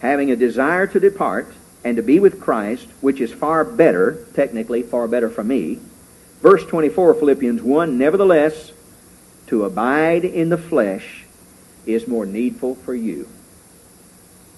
[0.00, 1.52] having a desire to depart
[1.84, 5.78] and to be with Christ, which is far better, technically far better for me.
[6.42, 8.72] Verse 24, Philippians 1, Nevertheless,
[9.46, 11.24] to abide in the flesh
[11.86, 13.28] is more needful for you.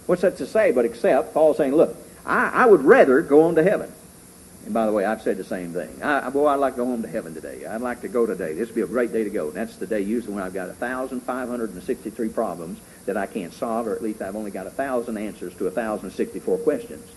[0.06, 3.54] What's that to say but except Paul saying, look, I, I would rather go on
[3.56, 3.92] to heaven.
[4.64, 6.02] And by the way, I've said the same thing.
[6.02, 7.64] I, boy, I'd like to go home to heaven today.
[7.64, 8.52] I'd like to go today.
[8.52, 9.48] This would be a great day to go.
[9.48, 13.94] And that's the day usually when I've got 1,563 problems that I can't solve, or
[13.94, 17.08] at least I've only got 1,000 answers to 1,064 questions.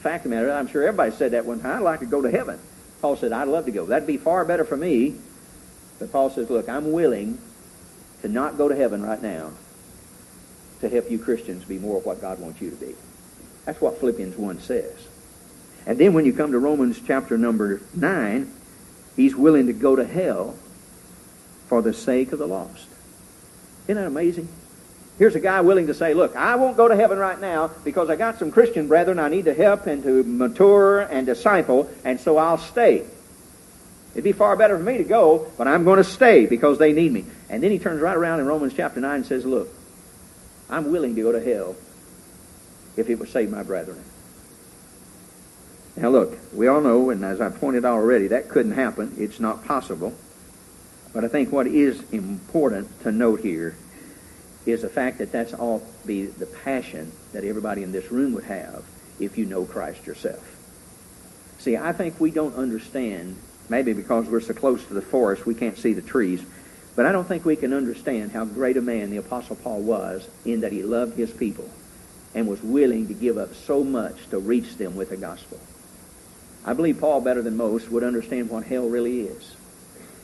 [0.00, 1.76] Fact of the matter, I'm sure everybody said that one time.
[1.76, 2.58] I'd like to go to heaven.
[3.00, 3.86] Paul said, I'd love to go.
[3.86, 5.14] That'd be far better for me.
[5.98, 7.38] But Paul says, look, I'm willing
[8.22, 9.52] to not go to heaven right now
[10.80, 12.94] to help you Christians be more of what God wants you to be.
[13.64, 14.94] That's what Philippians 1 says.
[15.88, 18.52] And then when you come to Romans chapter number 9,
[19.16, 20.54] he's willing to go to hell
[21.66, 22.86] for the sake of the lost.
[23.86, 24.48] Isn't that amazing?
[25.18, 28.10] Here's a guy willing to say, look, I won't go to heaven right now because
[28.10, 32.20] I got some Christian brethren I need to help and to mature and disciple, and
[32.20, 33.06] so I'll stay.
[34.12, 36.92] It'd be far better for me to go, but I'm going to stay because they
[36.92, 37.24] need me.
[37.48, 39.70] And then he turns right around in Romans chapter 9 and says, look,
[40.68, 41.76] I'm willing to go to hell
[42.98, 44.04] if it would save my brethren.
[45.98, 49.16] Now look, we all know, and as I pointed out already, that couldn't happen.
[49.18, 50.14] It's not possible.
[51.12, 53.76] But I think what is important to note here
[54.64, 58.44] is the fact that that's all be the passion that everybody in this room would
[58.44, 58.84] have
[59.18, 60.44] if you know Christ yourself.
[61.58, 63.36] See, I think we don't understand,
[63.68, 66.44] maybe because we're so close to the forest we can't see the trees,
[66.94, 70.28] but I don't think we can understand how great a man the Apostle Paul was
[70.44, 71.68] in that he loved his people
[72.36, 75.58] and was willing to give up so much to reach them with the gospel.
[76.64, 79.56] I believe Paul, better than most, would understand what hell really is.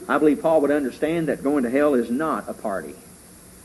[0.09, 2.95] I believe Paul would understand that going to hell is not a party.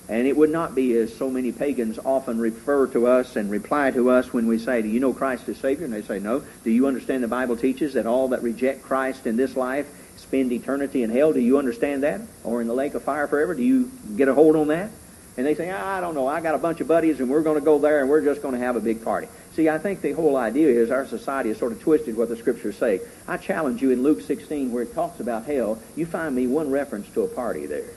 [0.07, 3.91] And it would not be as so many pagans often refer to us and reply
[3.91, 5.85] to us when we say, Do you know Christ as Savior?
[5.85, 6.43] And they say, No.
[6.63, 10.51] Do you understand the Bible teaches that all that reject Christ in this life spend
[10.51, 11.31] eternity in hell?
[11.31, 12.21] Do you understand that?
[12.43, 13.53] Or in the lake of fire forever?
[13.53, 14.89] Do you get a hold on that?
[15.37, 16.27] And they say, I don't know.
[16.27, 18.41] I got a bunch of buddies and we're going to go there and we're just
[18.41, 19.27] going to have a big party.
[19.59, 22.37] See, I think the whole idea is our society has sort of twisted what the
[22.37, 23.01] scriptures say.
[23.27, 26.71] I challenge you in Luke 16 where it talks about hell, you find me one
[26.71, 27.89] reference to a party there.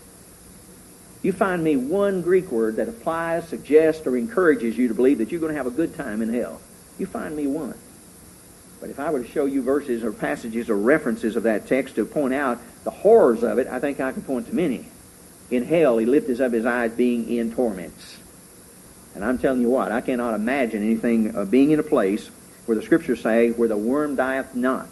[1.23, 5.31] You find me one Greek word that applies, suggests, or encourages you to believe that
[5.31, 6.61] you're going to have a good time in hell.
[6.99, 7.79] You find me one.
[8.81, 11.95] But if I were to show you verses or passages or references of that text
[11.95, 14.87] to point out the horrors of it, I think I can point to many.
[15.49, 18.17] In hell, he lifted up his eyes being in torments.
[19.15, 22.31] And I'm telling you what, I cannot imagine anything of being in a place
[22.67, 24.89] where the scriptures say, where the worm dieth not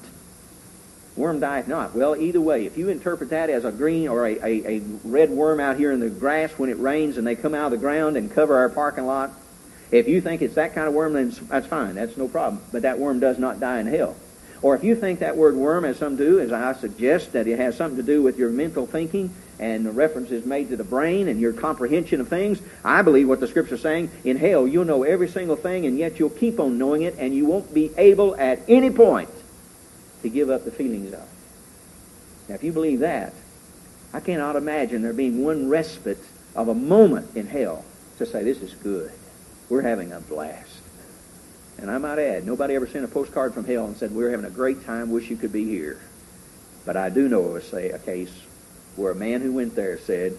[1.20, 1.94] worm dieth not.
[1.94, 5.30] Well, either way, if you interpret that as a green or a, a, a red
[5.30, 7.76] worm out here in the grass when it rains and they come out of the
[7.76, 9.30] ground and cover our parking lot,
[9.90, 11.94] if you think it's that kind of worm, then that's fine.
[11.94, 12.62] That's no problem.
[12.72, 14.16] But that worm does not die in hell.
[14.62, 17.58] Or if you think that word worm as some do, as I suggest, that it
[17.58, 20.84] has something to do with your mental thinking and the reference is made to the
[20.84, 24.66] brain and your comprehension of things, I believe what the Scripture is saying, in hell
[24.66, 27.72] you'll know every single thing and yet you'll keep on knowing it and you won't
[27.72, 29.30] be able at any point
[30.22, 31.26] to give up the feelings of.
[32.48, 33.32] Now, if you believe that,
[34.12, 36.22] I cannot imagine there being one respite
[36.54, 37.84] of a moment in hell
[38.18, 39.12] to say, this is good.
[39.68, 40.69] We're having a blast.
[41.80, 44.44] And I might add, nobody ever sent a postcard from hell and said, we're having
[44.44, 46.00] a great time, wish you could be here.
[46.84, 48.32] But I do know of a, a case
[48.96, 50.36] where a man who went there said,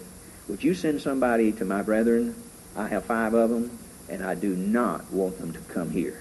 [0.48, 2.34] would you send somebody to my brethren?
[2.76, 3.76] I have five of them,
[4.08, 6.20] and I do not want them to come here.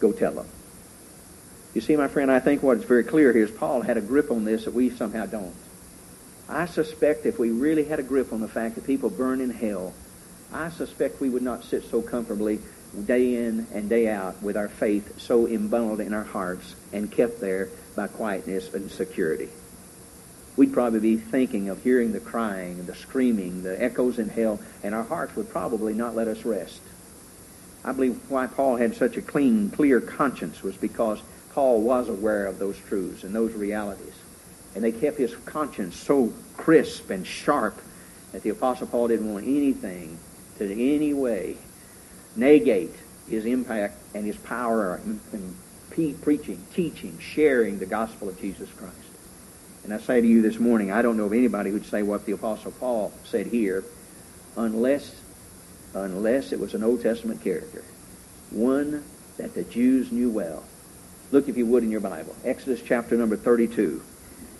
[0.00, 0.46] Go tell them.
[1.74, 4.00] You see, my friend, I think what is very clear here is Paul had a
[4.00, 5.54] grip on this that we somehow don't.
[6.48, 9.50] I suspect if we really had a grip on the fact that people burn in
[9.50, 9.92] hell,
[10.52, 12.60] I suspect we would not sit so comfortably
[13.06, 17.40] day in and day out with our faith so imbundled in our hearts and kept
[17.40, 19.48] there by quietness and security.
[20.56, 24.60] We'd probably be thinking of hearing the crying, and the screaming, the echoes in hell,
[24.82, 26.80] and our hearts would probably not let us rest.
[27.84, 31.20] I believe why Paul had such a clean, clear conscience was because
[31.52, 34.14] Paul was aware of those truths and those realities.
[34.74, 37.80] And they kept his conscience so crisp and sharp
[38.32, 40.18] that the Apostle Paul didn't want anything
[40.58, 41.56] to any way
[42.38, 42.94] negate
[43.28, 45.00] his impact and his power
[45.32, 45.54] in,
[46.22, 48.94] preaching, teaching, sharing the gospel of Jesus Christ.
[49.82, 52.24] And I say to you this morning, I don't know of anybody who'd say what
[52.24, 53.84] the Apostle Paul said here,
[54.56, 55.14] unless,
[55.94, 57.82] unless it was an Old Testament character,
[58.50, 59.02] one
[59.38, 60.62] that the Jews knew well,
[61.30, 62.34] Look, if you would, in your Bible.
[62.44, 64.02] Exodus chapter number 32.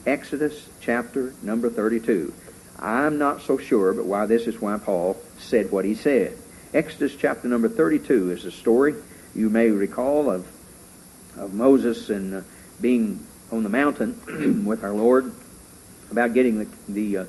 [0.07, 2.33] Exodus chapter number 32.
[2.79, 6.37] I'm not so sure, but why this is why Paul said what he said.
[6.75, 8.95] Exodus chapter number 32 is a story
[9.35, 10.47] you may recall of,
[11.37, 12.41] of Moses and uh,
[12.81, 15.33] being on the mountain with our Lord
[16.11, 17.25] about getting the, the uh,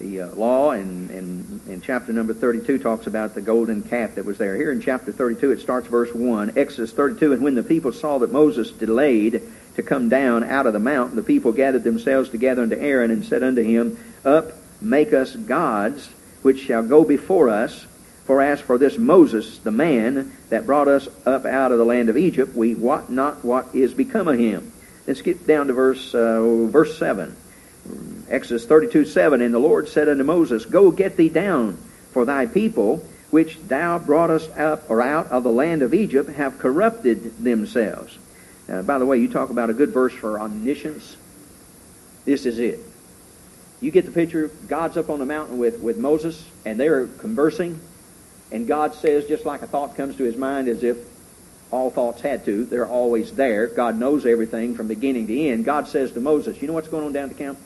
[0.00, 4.24] the uh, law, and, and in chapter number 32 talks about the golden calf that
[4.24, 4.56] was there.
[4.56, 8.18] Here in chapter 32, it starts verse 1, Exodus 32, and when the people saw
[8.18, 9.42] that Moses delayed
[9.76, 13.24] to come down out of the mountain, the people gathered themselves together unto Aaron and
[13.24, 16.08] said unto him, Up, make us gods,
[16.40, 17.84] which shall go before us.
[18.30, 22.08] For as for this Moses, the man that brought us up out of the land
[22.08, 24.70] of Egypt, we wot not what is become of him.
[25.04, 27.34] Then skip down to verse uh, verse 7.
[28.28, 31.76] Exodus 32, 7, And the Lord said unto Moses, Go get thee down,
[32.12, 36.60] for thy people, which thou broughtest up or out of the land of Egypt, have
[36.60, 38.16] corrupted themselves.
[38.68, 41.16] Uh, by the way, you talk about a good verse for omniscience.
[42.26, 42.78] This is it.
[43.80, 44.52] You get the picture.
[44.68, 47.80] God's up on the mountain with, with Moses, and they're conversing.
[48.52, 50.96] And God says, just like a thought comes to his mind, as if
[51.70, 53.68] all thoughts had to, they're always there.
[53.68, 55.64] God knows everything from beginning to end.
[55.64, 57.58] God says to Moses, You know what's going on down at the camp?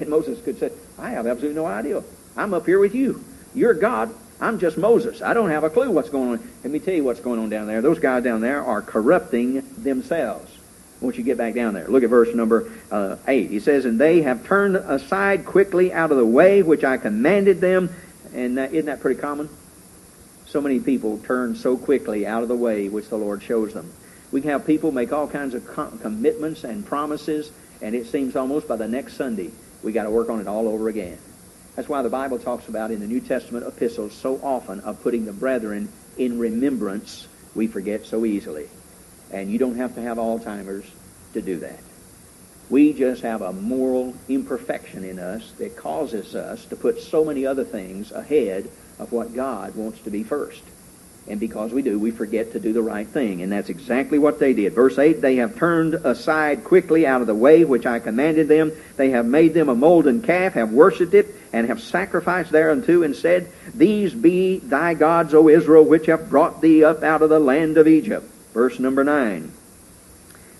[0.00, 2.02] And Moses could say, I have absolutely no idea.
[2.36, 3.22] I'm up here with you.
[3.54, 4.14] You're God.
[4.40, 5.22] I'm just Moses.
[5.22, 6.50] I don't have a clue what's going on.
[6.64, 7.80] Let me tell you what's going on down there.
[7.80, 10.50] Those guys down there are corrupting themselves.
[11.00, 13.50] Once you get back down there, look at verse number uh, 8.
[13.50, 17.60] He says, And they have turned aside quickly out of the way which I commanded
[17.60, 17.94] them.
[18.34, 19.48] And uh, isn't that pretty common?
[20.52, 23.90] So many people turn so quickly out of the way which the Lord shows them.
[24.30, 27.50] We can have people make all kinds of com- commitments and promises,
[27.80, 29.50] and it seems almost by the next Sunday
[29.82, 31.16] we got to work on it all over again.
[31.74, 35.24] That's why the Bible talks about in the New Testament epistles so often of putting
[35.24, 35.88] the brethren
[36.18, 38.68] in remembrance we forget so easily.
[39.30, 40.90] And you don't have to have Alzheimer's
[41.32, 41.80] to do that.
[42.68, 47.46] We just have a moral imperfection in us that causes us to put so many
[47.46, 48.68] other things ahead
[48.98, 50.62] of what God wants to be first.
[51.28, 53.42] And because we do, we forget to do the right thing.
[53.42, 54.72] And that's exactly what they did.
[54.72, 58.72] Verse 8, they have turned aside quickly out of the way which I commanded them.
[58.96, 63.14] They have made them a molten calf, have worshipped it, and have sacrificed thereunto, and
[63.14, 67.38] said, These be thy gods, O Israel, which have brought thee up out of the
[67.38, 68.28] land of Egypt.
[68.52, 69.52] Verse number 9.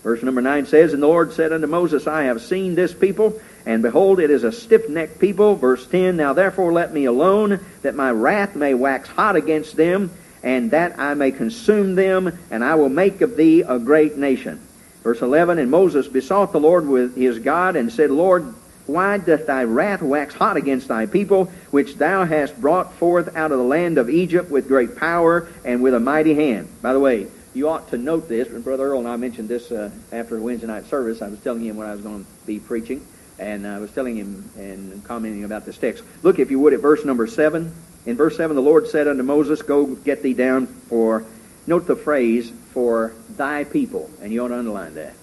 [0.04, 3.40] Verse number 9 says, And the Lord said unto Moses, I have seen this people,
[3.66, 5.56] and behold, it is a stiff-necked people.
[5.56, 10.10] Verse 10, Now therefore let me alone, that my wrath may wax hot against them,
[10.42, 14.60] and that I may consume them, and I will make of thee a great nation.
[15.02, 18.54] Verse 11, And Moses besought the Lord with his God, and said, Lord,
[18.86, 23.52] why doth thy wrath wax hot against thy people, which thou hast brought forth out
[23.52, 26.68] of the land of Egypt with great power and with a mighty hand?
[26.82, 28.48] By the way, you ought to note this.
[28.48, 31.22] Brother Earl and I mentioned this uh, after Wednesday night service.
[31.22, 33.06] I was telling him what I was going to be preaching,
[33.42, 36.04] and I was telling him and commenting about this text.
[36.22, 37.72] Look, if you would, at verse number 7.
[38.06, 41.24] In verse 7, the Lord said unto Moses, Go get thee down for,
[41.66, 44.10] note the phrase, for thy people.
[44.20, 45.14] And you ought to underline that.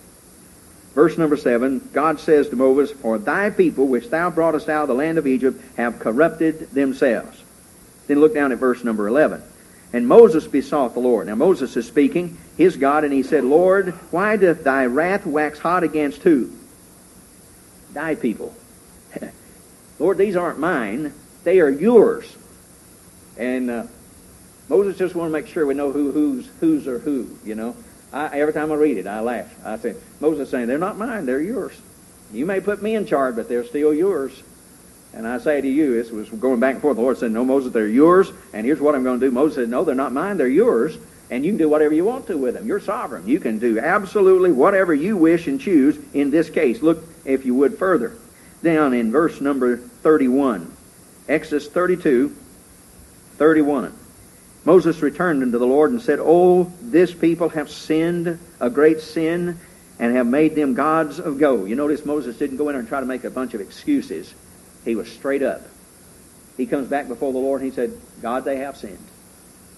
[0.93, 4.87] Verse number 7, God says to Moses, For thy people, which thou broughtest out of
[4.89, 7.43] the land of Egypt, have corrupted themselves.
[8.07, 9.41] Then look down at verse number 11.
[9.93, 11.27] And Moses besought the Lord.
[11.27, 15.59] Now Moses is speaking, his God, and he said, Lord, why doth thy wrath wax
[15.59, 16.51] hot against who?
[18.21, 18.55] People.
[19.99, 21.13] Lord, these aren't mine.
[21.43, 22.35] They are yours.
[23.37, 23.83] And uh,
[24.69, 27.37] Moses just wanted to make sure we know who who's who's or who.
[27.43, 27.75] You know,
[28.13, 29.53] I, every time I read it, I laugh.
[29.65, 31.79] I say Moses saying they're not mine; they're yours.
[32.31, 34.43] You may put me in charge, but they're still yours.
[35.13, 36.95] And I say to you, this was going back and forth.
[36.95, 39.31] The Lord said, "No, Moses, they're yours." And here's what I'm going to do.
[39.31, 40.97] Moses said, "No, they're not mine; they're yours."
[41.29, 42.65] And you can do whatever you want to with them.
[42.65, 43.27] You're sovereign.
[43.27, 46.81] You can do absolutely whatever you wish and choose in this case.
[46.81, 48.17] Look, if you would, further
[48.63, 50.75] down in verse number 31,
[51.27, 52.35] Exodus 32,
[53.37, 53.93] 31.
[54.65, 59.57] Moses returned unto the Lord and said, Oh, this people have sinned a great sin
[59.99, 61.69] and have made them gods of gold.
[61.69, 64.33] You notice Moses didn't go in there and try to make a bunch of excuses.
[64.85, 65.61] He was straight up.
[66.57, 69.05] He comes back before the Lord and he said, God, they have sinned.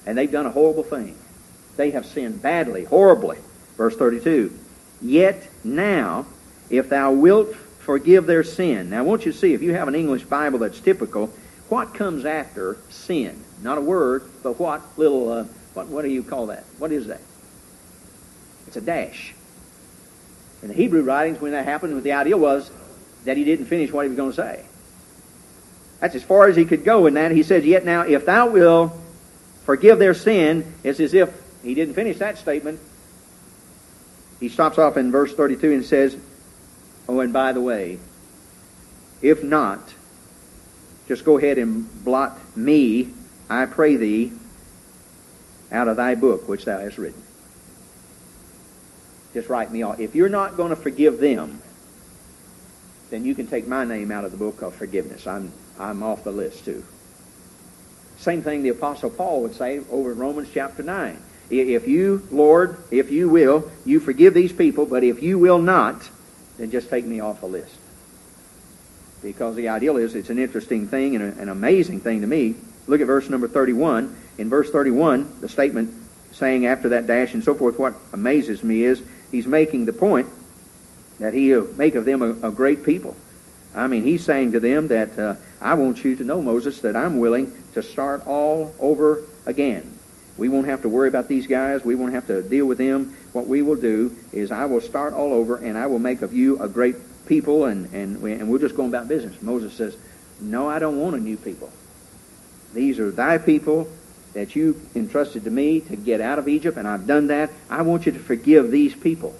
[0.06, 1.16] And they've done a horrible thing.
[1.78, 3.38] They have sinned badly, horribly.
[3.78, 4.58] Verse 32.
[5.02, 6.26] Yet now,
[6.70, 8.92] if thou wilt forgive their sin.
[8.92, 11.28] Now, I want you to see, if you have an English Bible that's typical,
[11.70, 13.44] what comes after sin?
[13.62, 15.44] Not a word, but what little, uh,
[15.74, 16.64] what, what do you call that?
[16.78, 17.22] What is that?
[18.68, 19.34] It's a dash.
[20.62, 22.70] In the Hebrew writings, when that happened, the idea was
[23.26, 24.66] that he didn't finish what he was going to say.
[26.00, 27.32] That's as far as he could go in that.
[27.32, 28.94] He says, Yet now, if thou wilt
[29.66, 31.30] forgive their sin, it's as if
[31.64, 32.80] he didn't finish that statement.
[34.40, 36.18] He stops off in verse 32 and says,
[37.08, 38.00] Oh, and by the way,
[39.22, 39.94] if not,
[41.08, 43.10] just go ahead and blot me,
[43.50, 44.32] I pray thee,
[45.72, 47.22] out of thy book which thou hast written.
[49.34, 50.00] Just write me off.
[50.00, 51.62] If you're not going to forgive them,
[53.10, 55.28] then you can take my name out of the book of forgiveness.
[55.28, 56.84] I'm, I'm off the list too.
[58.18, 61.22] Same thing the Apostle Paul would say over in Romans chapter 9.
[61.52, 66.10] If you, Lord, if you will, you forgive these people, but if you will not,
[66.58, 67.76] then just take me off the list.
[69.22, 72.56] Because the ideal is it's an interesting thing and an amazing thing to me.
[72.88, 74.16] Look at verse number 31.
[74.38, 75.94] In verse 31, the statement
[76.32, 80.28] saying after that dash and so forth, what amazes me is he's making the point
[81.20, 83.16] that he'll make of them a, a great people.
[83.76, 86.96] I mean, he's saying to them that uh, I want you to know, Moses, that
[86.96, 89.98] I'm willing to start all over again.
[90.42, 91.86] We won't have to worry about these guys.
[91.86, 93.16] We won't have to deal with them.
[93.32, 96.34] What we will do is I will start all over and I will make of
[96.34, 96.96] you a great
[97.28, 99.40] people and, and, and we'll just go about business.
[99.44, 99.96] Moses says,
[100.40, 101.72] No, I don't want a new people.
[102.74, 103.88] These are thy people
[104.34, 107.52] that you entrusted to me to get out of Egypt, and I've done that.
[107.70, 109.36] I want you to forgive these people.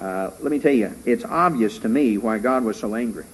[0.00, 3.26] Uh, let me tell you, it's obvious to me why God was so angry.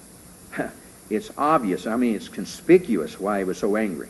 [1.10, 1.86] it's obvious.
[1.86, 4.08] I mean, it's conspicuous why he was so angry.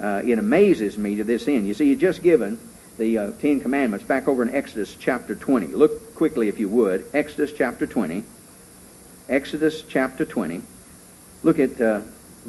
[0.00, 1.66] Uh, it amazes me to this end.
[1.66, 2.58] You see, you've just given
[2.98, 5.68] the uh, Ten Commandments back over in Exodus chapter 20.
[5.68, 7.04] Look quickly, if you would.
[7.14, 8.24] Exodus chapter 20.
[9.28, 10.62] Exodus chapter 20.
[11.42, 12.00] Look at, uh,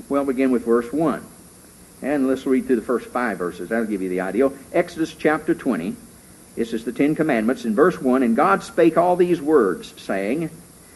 [0.07, 1.23] well, begin with verse 1.
[2.01, 3.69] And let's read through the first five verses.
[3.69, 4.51] That'll give you the idea.
[4.71, 5.95] Exodus chapter 20.
[6.55, 7.65] This is the Ten Commandments.
[7.65, 10.49] In verse 1, And God spake all these words, saying,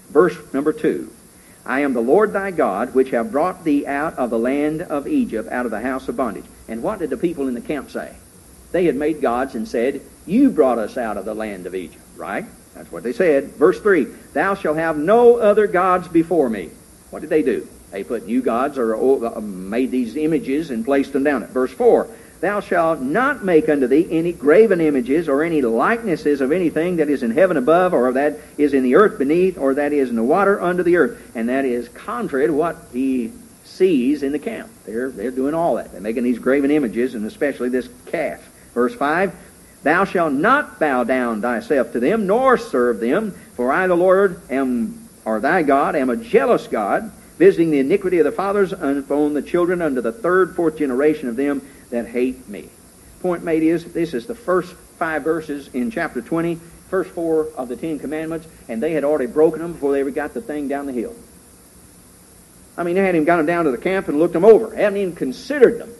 [0.10, 1.12] verse number 2,
[1.66, 5.07] I am the Lord thy God, which have brought thee out of the land of
[5.07, 6.45] Egypt, out of the house of bondage.
[6.68, 8.16] And what did the people in the camp say?
[8.72, 12.03] They had made gods and said, You brought us out of the land of Egypt,
[12.18, 12.45] right?
[12.76, 13.51] That's what they said.
[13.51, 16.70] Verse 3, Thou shalt have no other gods before me.
[17.11, 17.68] What did they do?
[17.91, 21.43] They put new gods or uh, made these images and placed them down.
[21.43, 22.09] At verse 4,
[22.44, 27.08] Thou shalt not make unto thee any graven images or any likenesses of anything that
[27.08, 30.18] is in heaven above, or that is in the earth beneath, or that is in
[30.18, 31.32] the water under the earth.
[31.36, 33.32] And that is contrary to what he
[33.64, 34.70] sees in the camp.
[34.86, 35.94] They're, they're doing all that.
[35.94, 38.41] They're making these graven images, and especially this calf.
[38.74, 39.34] Verse 5
[39.84, 44.41] Thou shalt not bow down thyself to them, nor serve them, for I, the Lord,
[44.50, 49.34] am, or thy God, am a jealous God visiting the iniquity of the fathers upon
[49.34, 51.62] the children unto the third, fourth generation of them
[51.94, 52.70] that hate me.
[53.22, 56.56] Point made is this is the first five verses in chapter 20,
[56.89, 60.10] first four of the Ten Commandments, and they had already broken them before they ever
[60.10, 61.16] got the thing down the hill.
[62.76, 64.76] I mean, they hadn't even got them down to the camp and looked them over,
[64.76, 65.91] hadn't even considered them.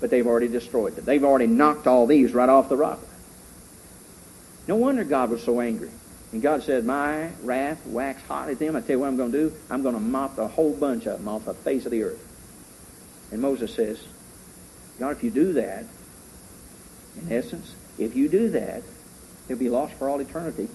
[0.00, 1.04] But they've already destroyed them.
[1.04, 3.06] They've already knocked all these right off the rocker.
[4.68, 5.90] No wonder God was so angry.
[6.32, 8.76] And God said, My wrath wax hot at them.
[8.76, 9.56] I tell you what I'm going to do.
[9.70, 12.24] I'm going to mop the whole bunch of them off the face of the earth.
[13.32, 14.04] And Moses says,
[14.98, 15.84] God, if you do that,
[17.20, 18.82] in essence, if you do that,
[19.46, 20.68] they'll be lost for all eternity.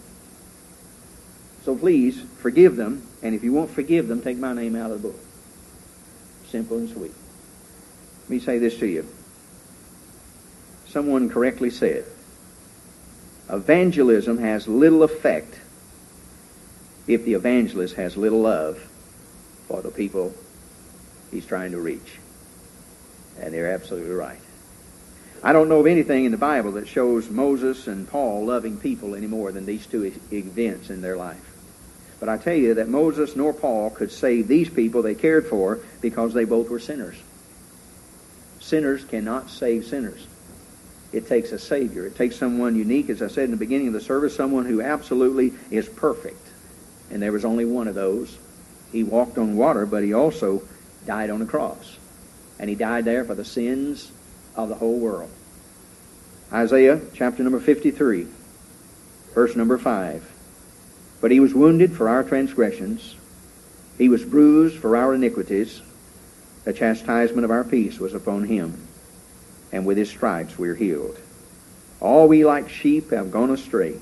[1.63, 3.03] So please, forgive them.
[3.21, 5.19] And if you won't forgive them, take my name out of the book.
[6.49, 7.13] Simple and sweet.
[8.23, 9.05] Let me say this to you.
[10.87, 12.05] Someone correctly said,
[13.49, 15.59] evangelism has little effect
[17.07, 18.77] if the evangelist has little love
[19.67, 20.33] for the people
[21.31, 22.19] he's trying to reach.
[23.39, 24.39] And they're absolutely right.
[25.41, 29.15] I don't know of anything in the Bible that shows Moses and Paul loving people
[29.15, 31.45] any more than these two events in their life.
[32.19, 35.79] But I tell you that Moses nor Paul could save these people they cared for
[36.01, 37.15] because they both were sinners.
[38.59, 40.27] Sinners cannot save sinners.
[41.13, 42.05] It takes a Savior.
[42.05, 44.81] It takes someone unique, as I said in the beginning of the service, someone who
[44.81, 46.45] absolutely is perfect.
[47.09, 48.37] And there was only one of those.
[48.91, 50.61] He walked on water, but he also
[51.07, 51.97] died on a cross.
[52.59, 54.11] And he died there for the sins
[54.55, 55.31] of the whole world.
[56.51, 58.27] Isaiah chapter number 53,
[59.33, 60.31] verse number 5.
[61.21, 63.15] But he was wounded for our transgressions,
[63.97, 65.81] he was bruised for our iniquities.
[66.65, 68.87] The chastisement of our peace was upon him
[69.71, 71.17] and with his stripes we are healed.
[71.99, 73.99] All we like sheep have gone astray.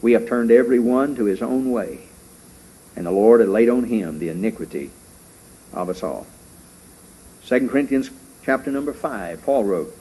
[0.00, 2.00] We have turned every one to his own way,
[2.94, 4.90] and the Lord had laid on him the iniquity
[5.72, 6.26] of us all.
[7.46, 8.10] 2 Corinthians
[8.42, 9.94] chapter number 5, Paul wrote,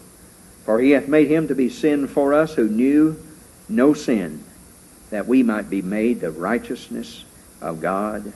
[0.63, 3.21] For he hath made him to be sin for us who knew
[3.67, 4.43] no sin,
[5.09, 7.25] that we might be made the righteousness
[7.61, 8.31] of God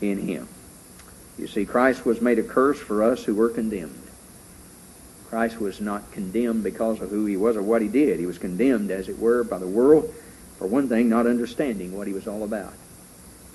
[0.00, 0.48] in him.
[1.38, 4.02] You see, Christ was made a curse for us who were condemned.
[5.28, 8.18] Christ was not condemned because of who he was or what he did.
[8.18, 10.14] He was condemned, as it were, by the world,
[10.58, 12.72] for one thing, not understanding what he was all about.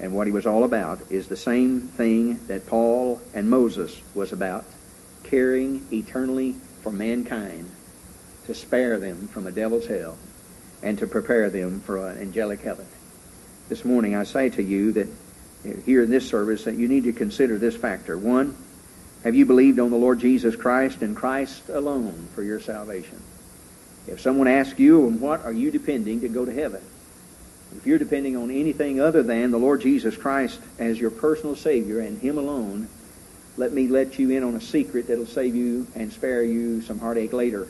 [0.01, 4.33] And what he was all about is the same thing that Paul and Moses was
[4.33, 4.65] about,
[5.23, 7.69] caring eternally for mankind,
[8.47, 10.17] to spare them from a devil's hell,
[10.81, 12.87] and to prepare them for an angelic heaven.
[13.69, 15.07] This morning I say to you that
[15.85, 18.17] here in this service that you need to consider this factor.
[18.17, 18.57] One,
[19.23, 23.21] have you believed on the Lord Jesus Christ and Christ alone for your salvation?
[24.07, 26.81] If someone asks you, on what are you depending to go to heaven?
[27.75, 31.99] If you're depending on anything other than the Lord Jesus Christ as your personal Savior
[31.99, 32.89] and Him alone,
[33.57, 36.99] let me let you in on a secret that'll save you and spare you some
[36.99, 37.67] heartache later.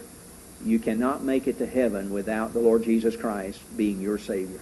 [0.64, 4.60] You cannot make it to heaven without the Lord Jesus Christ being your Savior.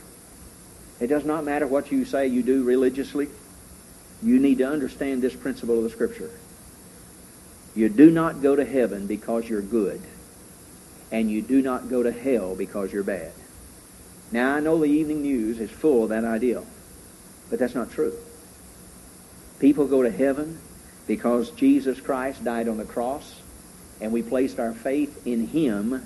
[0.99, 3.29] It does not matter what you say you do religiously.
[4.21, 6.31] You need to understand this principle of the Scripture.
[7.75, 10.01] You do not go to heaven because you're good,
[11.11, 13.31] and you do not go to hell because you're bad.
[14.31, 16.65] Now, I know the evening news is full of that ideal,
[17.49, 18.13] but that's not true.
[19.59, 20.59] People go to heaven
[21.07, 23.41] because Jesus Christ died on the cross,
[23.99, 26.05] and we placed our faith in Him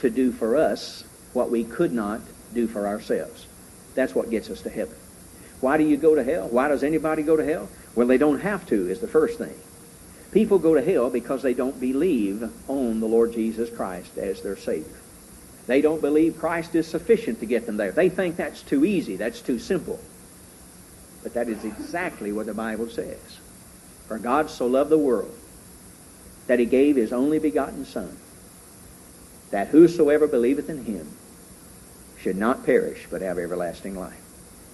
[0.00, 2.20] to do for us what we could not
[2.52, 3.46] do for ourselves.
[3.94, 4.96] That's what gets us to heaven.
[5.60, 6.48] Why do you go to hell?
[6.48, 7.68] Why does anybody go to hell?
[7.94, 9.54] Well, they don't have to, is the first thing.
[10.32, 14.56] People go to hell because they don't believe on the Lord Jesus Christ as their
[14.56, 15.01] Savior.
[15.66, 17.92] They don't believe Christ is sufficient to get them there.
[17.92, 20.00] They think that's too easy, that's too simple.
[21.22, 23.38] But that is exactly what the Bible says.
[24.08, 25.34] For God so loved the world
[26.48, 28.16] that he gave his only begotten Son,
[29.50, 31.08] that whosoever believeth in him
[32.18, 34.18] should not perish, but have everlasting life.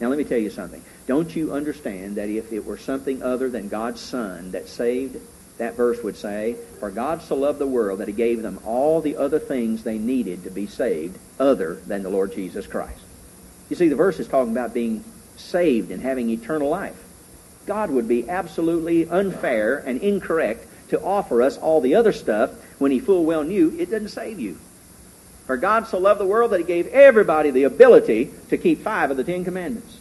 [0.00, 0.82] Now, let me tell you something.
[1.06, 5.20] Don't you understand that if it were something other than God's Son that saved,
[5.58, 9.00] that verse would say, For God so loved the world that he gave them all
[9.00, 13.00] the other things they needed to be saved other than the Lord Jesus Christ.
[13.68, 15.04] You see, the verse is talking about being
[15.36, 16.96] saved and having eternal life.
[17.66, 22.50] God would be absolutely unfair and incorrect to offer us all the other stuff
[22.80, 24.58] when he full well knew it doesn't save you.
[25.46, 29.10] For God so loved the world that he gave everybody the ability to keep five
[29.10, 29.98] of the Ten Commandments.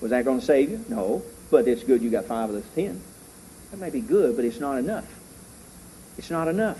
[0.00, 0.84] Was that going to save you?
[0.88, 1.22] No.
[1.50, 3.00] But it's good you got five of the ten.
[3.70, 5.06] That may be good, but it's not enough.
[6.18, 6.78] It's not enough.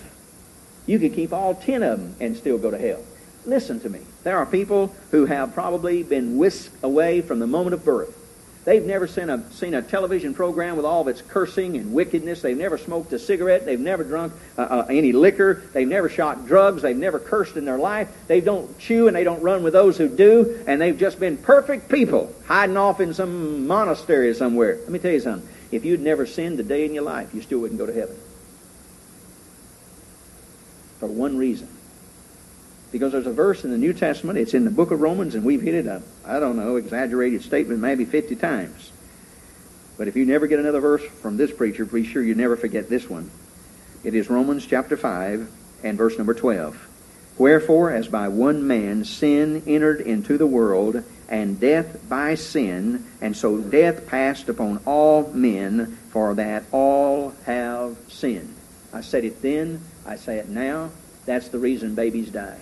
[0.86, 3.02] You could keep all ten of them and still go to hell.
[3.46, 4.00] Listen to me.
[4.22, 8.20] There are people who have probably been whisked away from the moment of birth
[8.64, 12.42] They've never seen a, seen a television program with all of its cursing and wickedness.
[12.42, 13.64] They've never smoked a cigarette.
[13.64, 15.62] They've never drunk uh, uh, any liquor.
[15.72, 16.82] They've never shot drugs.
[16.82, 18.10] They've never cursed in their life.
[18.26, 20.62] They don't chew and they don't run with those who do.
[20.66, 24.76] And they've just been perfect people hiding off in some monastery somewhere.
[24.82, 25.48] Let me tell you something.
[25.70, 28.16] If you'd never sinned a day in your life, you still wouldn't go to heaven.
[30.98, 31.68] For one reason
[32.92, 35.44] because there's a verse in the New Testament, it's in the book of Romans, and
[35.44, 38.90] we've hit it up, I don't know, exaggerated statement maybe 50 times.
[39.96, 42.88] But if you never get another verse from this preacher, be sure you never forget
[42.88, 43.30] this one.
[44.02, 45.50] It is Romans chapter 5
[45.84, 46.88] and verse number 12.
[47.38, 53.36] Wherefore, as by one man sin entered into the world, and death by sin, and
[53.36, 58.54] so death passed upon all men, for that all have sinned.
[58.92, 60.90] I said it then, I say it now.
[61.26, 62.58] That's the reason babies die.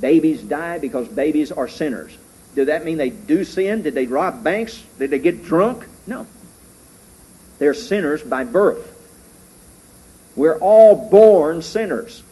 [0.00, 2.16] Babies die because babies are sinners.
[2.54, 3.82] Did that mean they do sin?
[3.82, 4.82] Did they rob banks?
[4.98, 5.84] Did they get drunk?
[6.06, 6.26] No.
[7.58, 8.92] They're sinners by birth.
[10.36, 12.22] We're all born sinners.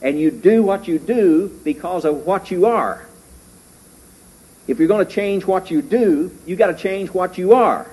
[0.00, 3.06] And you do what you do because of what you are.
[4.66, 7.86] If you're going to change what you do, you got to change what you are.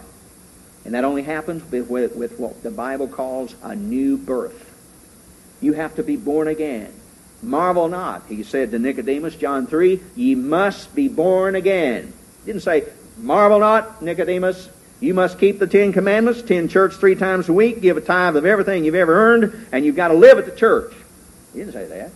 [0.85, 4.67] And that only happens with, with, with what the Bible calls a new birth.
[5.61, 6.91] You have to be born again.
[7.43, 12.13] Marvel not, he said to Nicodemus, John 3, ye must be born again.
[12.43, 12.85] He didn't say,
[13.17, 14.69] marvel not, Nicodemus,
[14.99, 18.35] you must keep the Ten Commandments, attend church three times a week, give a tithe
[18.35, 20.93] of everything you've ever earned, and you've got to live at the church.
[21.53, 22.11] He didn't say that.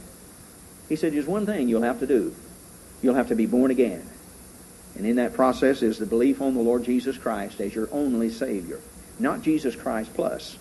[0.87, 2.35] He said, there's one thing you'll have to do.
[3.01, 4.07] You'll have to be born again.
[4.95, 8.29] And in that process is the belief on the Lord Jesus Christ as your only
[8.29, 8.79] Savior.
[9.19, 10.57] Not Jesus Christ plus,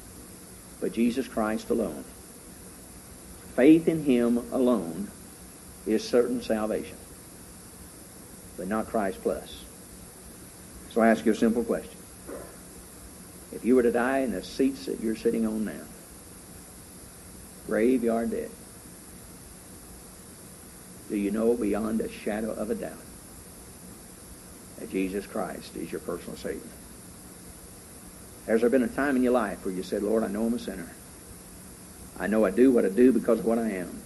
[0.81, 2.05] but Jesus Christ alone.
[3.55, 5.09] Faith in Him alone
[5.87, 6.97] is certain salvation,
[8.57, 9.65] but not Christ plus.
[10.91, 11.99] So I ask you a simple question.
[13.53, 15.85] If you were to die in the seats that you're sitting on now,
[17.67, 18.51] graveyard dead,
[21.09, 23.04] do you know beyond a shadow of a doubt
[24.79, 26.61] that Jesus Christ is your personal Savior?
[28.47, 30.55] Has there been a time in your life where you said, Lord, I know I'm
[30.55, 30.91] a sinner.
[32.19, 34.01] I know I do what I do because of what I am.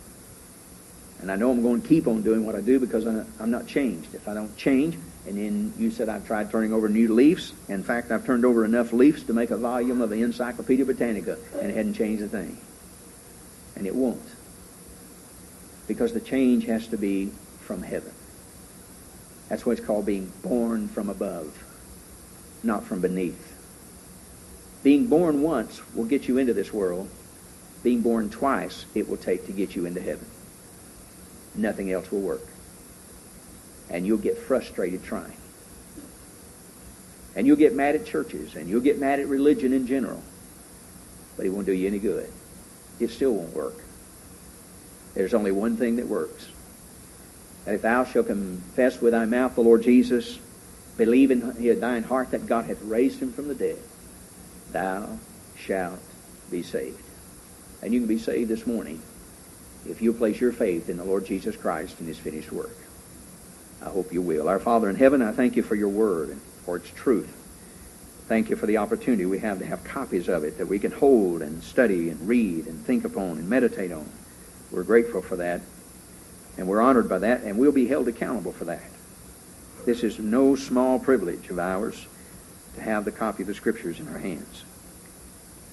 [1.20, 3.66] And I know I'm going to keep on doing what I do because I'm not
[3.66, 4.14] changed.
[4.14, 4.96] If I don't change,
[5.26, 7.52] and then you said I've tried turning over new leaves.
[7.68, 11.36] In fact, I've turned over enough leaves to make a volume of the Encyclopedia Britannica,
[11.60, 12.56] and it hadn't changed a thing.
[13.74, 14.22] And it won't.
[15.88, 18.12] Because the change has to be from heaven.
[19.48, 21.56] That's what it's called being born from above.
[22.62, 23.56] not from beneath.
[24.82, 27.08] Being born once will get you into this world.
[27.82, 30.26] Being born twice, it will take to get you into heaven.
[31.54, 32.46] Nothing else will work.
[33.90, 35.36] And you'll get frustrated trying.
[37.34, 40.22] And you'll get mad at churches, and you'll get mad at religion in general.
[41.36, 42.30] But it won't do you any good.
[42.98, 43.76] It still won't work.
[45.14, 46.48] There's only one thing that works.
[47.68, 50.38] That if thou shalt confess with thy mouth the Lord Jesus,
[50.96, 53.76] believe in thine heart that God hath raised him from the dead,
[54.72, 55.18] thou
[55.54, 56.00] shalt
[56.50, 56.98] be saved.
[57.82, 59.02] And you can be saved this morning
[59.86, 62.74] if you place your faith in the Lord Jesus Christ and his finished work.
[63.82, 64.48] I hope you will.
[64.48, 67.28] Our Father in heaven, I thank you for your word and for its truth.
[68.28, 70.92] Thank you for the opportunity we have to have copies of it that we can
[70.92, 74.08] hold and study and read and think upon and meditate on.
[74.70, 75.60] We're grateful for that,
[76.58, 78.82] and we're honored by that, and we'll be held accountable for that.
[79.86, 82.06] This is no small privilege of ours
[82.74, 84.64] to have the copy of the Scriptures in our hands.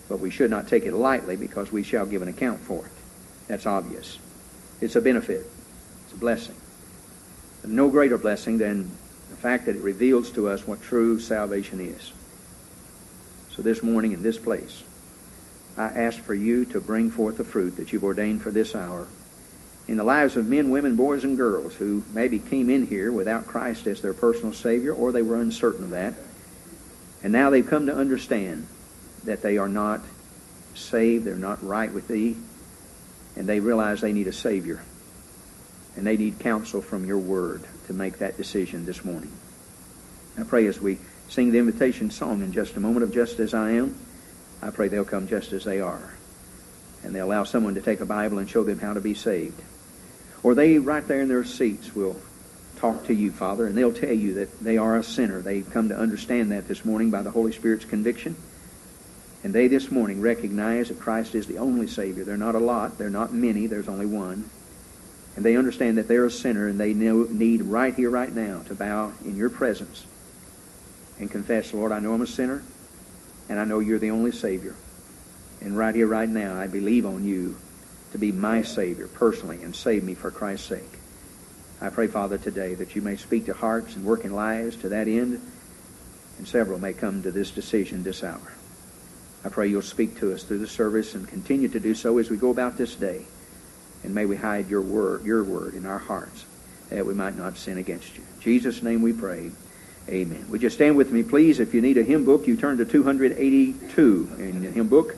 [0.07, 2.91] But we should not take it lightly because we shall give an account for it.
[3.47, 4.19] That's obvious.
[4.79, 5.49] It's a benefit.
[6.03, 6.55] It's a blessing.
[7.65, 8.83] No greater blessing than
[9.31, 12.11] the fact that it reveals to us what true salvation is.
[13.49, 14.83] So this morning in this place,
[15.77, 19.07] I ask for you to bring forth the fruit that you've ordained for this hour
[19.87, 23.45] in the lives of men, women, boys, and girls who maybe came in here without
[23.45, 26.15] Christ as their personal Savior or they were uncertain of that.
[27.23, 28.67] And now they've come to understand
[29.25, 30.01] that they are not
[30.73, 32.35] saved, they're not right with Thee,
[33.35, 34.83] and they realize they need a Savior.
[35.95, 39.31] And they need counsel from your Word to make that decision this morning.
[40.37, 40.97] I pray as we
[41.29, 43.95] sing the invitation song in just a moment of Just As I Am,
[44.61, 46.13] I pray they'll come just as they are.
[47.03, 49.61] And they'll allow someone to take a Bible and show them how to be saved.
[50.45, 52.21] Or they, right there in their seats, will
[52.75, 55.41] talk to you, Father, and they'll tell you that they are a sinner.
[55.41, 58.35] They've come to understand that this morning by the Holy Spirit's conviction.
[59.43, 62.23] And they this morning recognize that Christ is the only Savior.
[62.23, 62.99] They're not a lot.
[62.99, 63.65] They're not many.
[63.65, 64.47] There's only one.
[65.35, 68.75] And they understand that they're a sinner and they need right here, right now, to
[68.75, 70.05] bow in your presence
[71.17, 72.61] and confess, Lord, I know I'm a sinner
[73.49, 74.75] and I know you're the only Savior.
[75.61, 77.57] And right here, right now, I believe on you
[78.15, 80.99] to be my Savior personally and save me for Christ's sake.
[81.81, 84.89] I pray, Father, today that you may speak to hearts and work in lives to
[84.89, 85.41] that end,
[86.37, 88.53] and several may come to this decision this hour.
[89.43, 92.29] I pray you'll speak to us through the service and continue to do so as
[92.29, 93.25] we go about this day.
[94.05, 96.45] And may we hide your word, your word in our hearts
[96.91, 98.23] that we might not sin against you.
[98.35, 99.51] In Jesus' name we pray.
[100.07, 100.45] Amen.
[100.49, 101.59] Would you stand with me, please?
[101.59, 105.17] If you need a hymn book, you turn to 282 in the hymn book.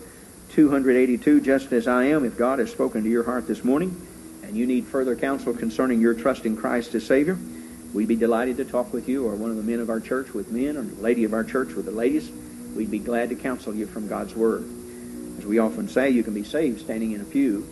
[0.51, 2.25] 282, just as I am.
[2.25, 3.99] If God has spoken to your heart this morning
[4.43, 7.37] and you need further counsel concerning your trust in Christ as Savior,
[7.93, 10.33] we'd be delighted to talk with you or one of the men of our church
[10.33, 12.31] with men or the lady of our church with the ladies.
[12.75, 14.63] We'd be glad to counsel you from God's Word.
[15.37, 17.67] As we often say, you can be saved standing in a pew.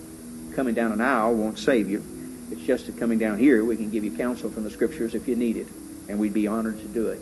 [0.55, 2.03] Coming down an aisle won't save you.
[2.51, 5.27] It's just that coming down here, we can give you counsel from the Scriptures if
[5.27, 5.67] you need it
[6.07, 7.19] and we'd be honored to do it.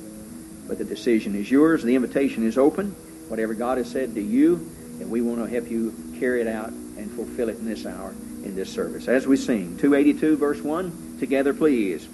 [0.67, 1.83] But the decision is yours.
[1.83, 2.91] The invitation is open.
[3.27, 4.69] Whatever God has said to you,
[4.99, 8.11] and we want to help you carry it out and fulfill it in this hour,
[8.43, 9.07] in this service.
[9.07, 12.07] As we sing, 282 verse 1, together please.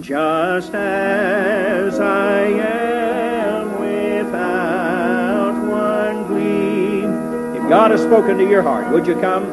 [0.00, 7.56] Just as I am without one gleam.
[7.56, 9.44] If God has spoken to your heart, would you come?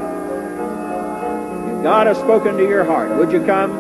[1.70, 3.72] If God has spoken to your heart, would you come?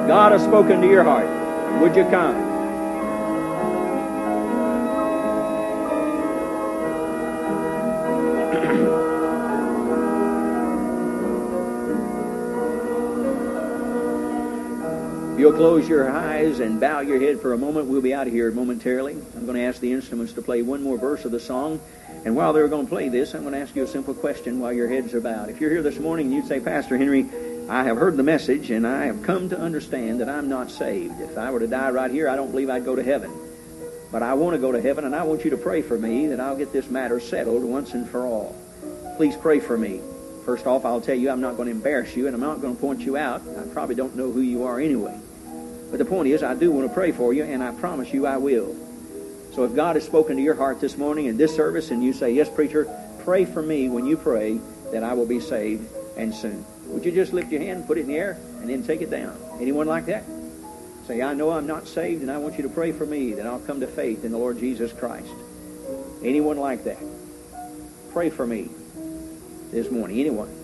[0.00, 1.38] If God has spoken to your heart.
[1.80, 2.47] Would you come?
[15.48, 18.32] You'll close your eyes and bow your head for a moment, we'll be out of
[18.32, 19.14] here momentarily.
[19.34, 21.80] I'm going to ask the instruments to play one more verse of the song.
[22.26, 24.60] And while they're going to play this, I'm going to ask you a simple question
[24.60, 25.48] while your heads are bowed.
[25.48, 27.26] If you're here this morning and you'd say, Pastor Henry,
[27.68, 31.20] I have heard the message and I have come to understand that I'm not saved.
[31.20, 33.47] If I were to die right here, I don't believe I'd go to heaven.
[34.10, 36.28] But I want to go to heaven and I want you to pray for me
[36.28, 38.56] that I'll get this matter settled once and for all.
[39.16, 40.00] Please pray for me.
[40.44, 42.74] First off, I'll tell you I'm not going to embarrass you and I'm not going
[42.74, 43.42] to point you out.
[43.58, 45.18] I probably don't know who you are anyway.
[45.90, 48.26] But the point is, I do want to pray for you and I promise you
[48.26, 48.74] I will.
[49.54, 52.12] So if God has spoken to your heart this morning in this service and you
[52.12, 52.88] say, Yes, preacher,
[53.24, 54.60] pray for me when you pray
[54.92, 55.86] that I will be saved
[56.16, 56.64] and soon.
[56.86, 59.10] Would you just lift your hand, put it in the air, and then take it
[59.10, 59.36] down?
[59.60, 60.24] Anyone like that?
[61.08, 63.46] Say, I know I'm not saved, and I want you to pray for me that
[63.46, 65.32] I'll come to faith in the Lord Jesus Christ.
[66.22, 66.98] Anyone like that?
[68.12, 68.68] Pray for me
[69.70, 70.20] this morning.
[70.20, 70.54] Anyone?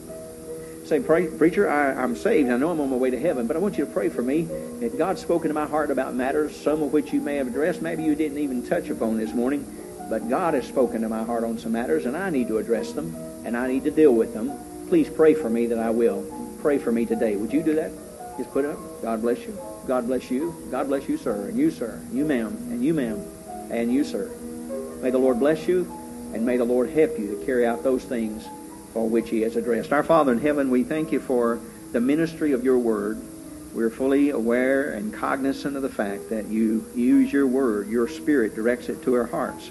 [0.85, 2.51] Say, preacher, I, I'm saved.
[2.51, 4.21] I know I'm on my way to heaven, but I want you to pray for
[4.21, 4.43] me.
[4.81, 7.81] That God's spoken to my heart about matters, some of which you may have addressed,
[7.81, 9.65] maybe you didn't even touch upon this morning,
[10.11, 12.93] but God has spoken to my heart on some matters, and I need to address
[12.93, 13.17] them,
[13.47, 14.53] and I need to deal with them.
[14.91, 16.23] Please pray for me that I will.
[16.61, 17.35] Pray for me today.
[17.35, 17.93] Would you do that?
[18.37, 18.79] Just put it up.
[19.01, 19.74] God bless you.
[19.87, 20.55] God bless you.
[20.71, 21.49] God bless you, sir.
[21.49, 22.01] And you, sir.
[22.13, 22.57] You, ma'am.
[22.71, 23.23] And you, ma'am.
[23.71, 24.31] And you, sir.
[25.03, 25.83] May the Lord bless you,
[26.33, 28.47] and may the Lord help you to carry out those things
[28.93, 29.93] for which he has addressed.
[29.93, 31.61] Our Father in heaven, we thank you for
[31.93, 33.21] the ministry of your word.
[33.75, 38.55] We're fully aware and cognizant of the fact that you use your word, your spirit
[38.55, 39.71] directs it to our hearts,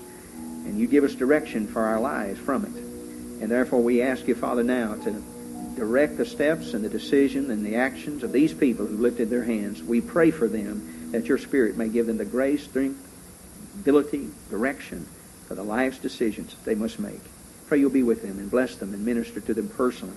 [0.66, 3.42] and you give us direction for our lives from it.
[3.42, 5.24] And therefore we ask you, Father, now to
[5.76, 9.44] direct the steps and the decision and the actions of these people who lifted their
[9.44, 9.82] hands.
[9.82, 13.00] We pray for them that your spirit may give them the grace, strength,
[13.80, 15.08] ability, direction
[15.48, 17.22] for the life's decisions they must make
[17.74, 20.16] pray you'll be with them and bless them and minister to them personally.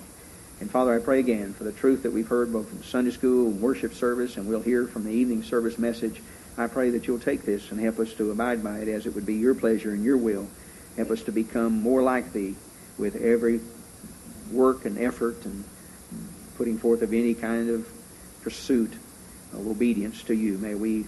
[0.60, 3.48] And Father, I pray again for the truth that we've heard both from Sunday school
[3.48, 6.20] and worship service, and we'll hear from the evening service message.
[6.58, 9.14] I pray that you'll take this and help us to abide by it as it
[9.14, 10.48] would be your pleasure and your will.
[10.98, 12.56] Help us to become more like thee
[12.98, 13.60] with every
[14.50, 15.64] work and effort and
[16.56, 17.88] putting forth of any kind of
[18.42, 18.92] pursuit
[19.52, 20.58] of obedience to you.
[20.58, 21.06] May we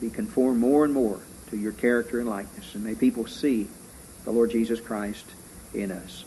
[0.00, 1.20] be conformed more and more
[1.50, 3.68] to your character and likeness, and may people see
[4.24, 5.24] the Lord Jesus Christ
[5.74, 6.24] in us.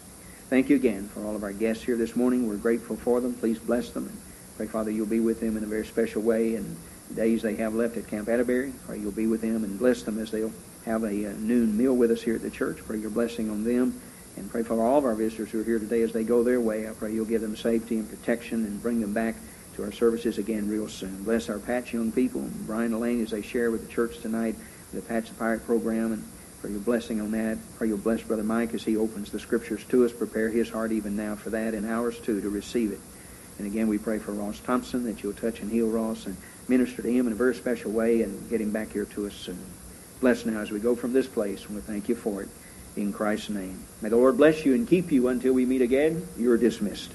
[0.49, 2.47] Thank you again for all of our guests here this morning.
[2.47, 3.33] We're grateful for them.
[3.33, 4.07] Please bless them.
[4.07, 4.17] And
[4.57, 6.77] pray, Father, you'll be with them in a very special way in
[7.09, 8.73] the days they have left at Camp Atterbury.
[8.85, 10.53] Pray you'll be with them and bless them as they'll
[10.85, 12.77] have a, a noon meal with us here at the church.
[12.85, 13.99] Pray your blessing on them.
[14.37, 16.59] And pray for all of our visitors who are here today as they go their
[16.59, 16.87] way.
[16.87, 19.35] I pray you'll give them safety and protection and bring them back
[19.75, 21.23] to our services again real soon.
[21.23, 24.19] Bless our Patch young people and Brian and Elaine as they share with the church
[24.19, 24.55] tonight
[24.93, 26.13] the Patch the Pirate program.
[26.13, 26.23] And
[26.65, 27.59] Pray your blessing on that.
[27.77, 30.11] Pray you'll bless Brother Mike as he opens the Scriptures to us.
[30.11, 32.99] Prepare his heart even now for that and ours too to receive it.
[33.59, 36.35] And again, we pray for Ross Thompson that you'll touch and heal Ross and
[36.67, 39.35] minister to him in a very special way and get him back here to us
[39.35, 39.63] soon.
[40.21, 42.49] Bless now as we go from this place, and we thank you for it.
[42.95, 43.83] In Christ's name.
[44.01, 46.27] May the Lord bless you and keep you until we meet again.
[46.37, 47.11] You are dismissed.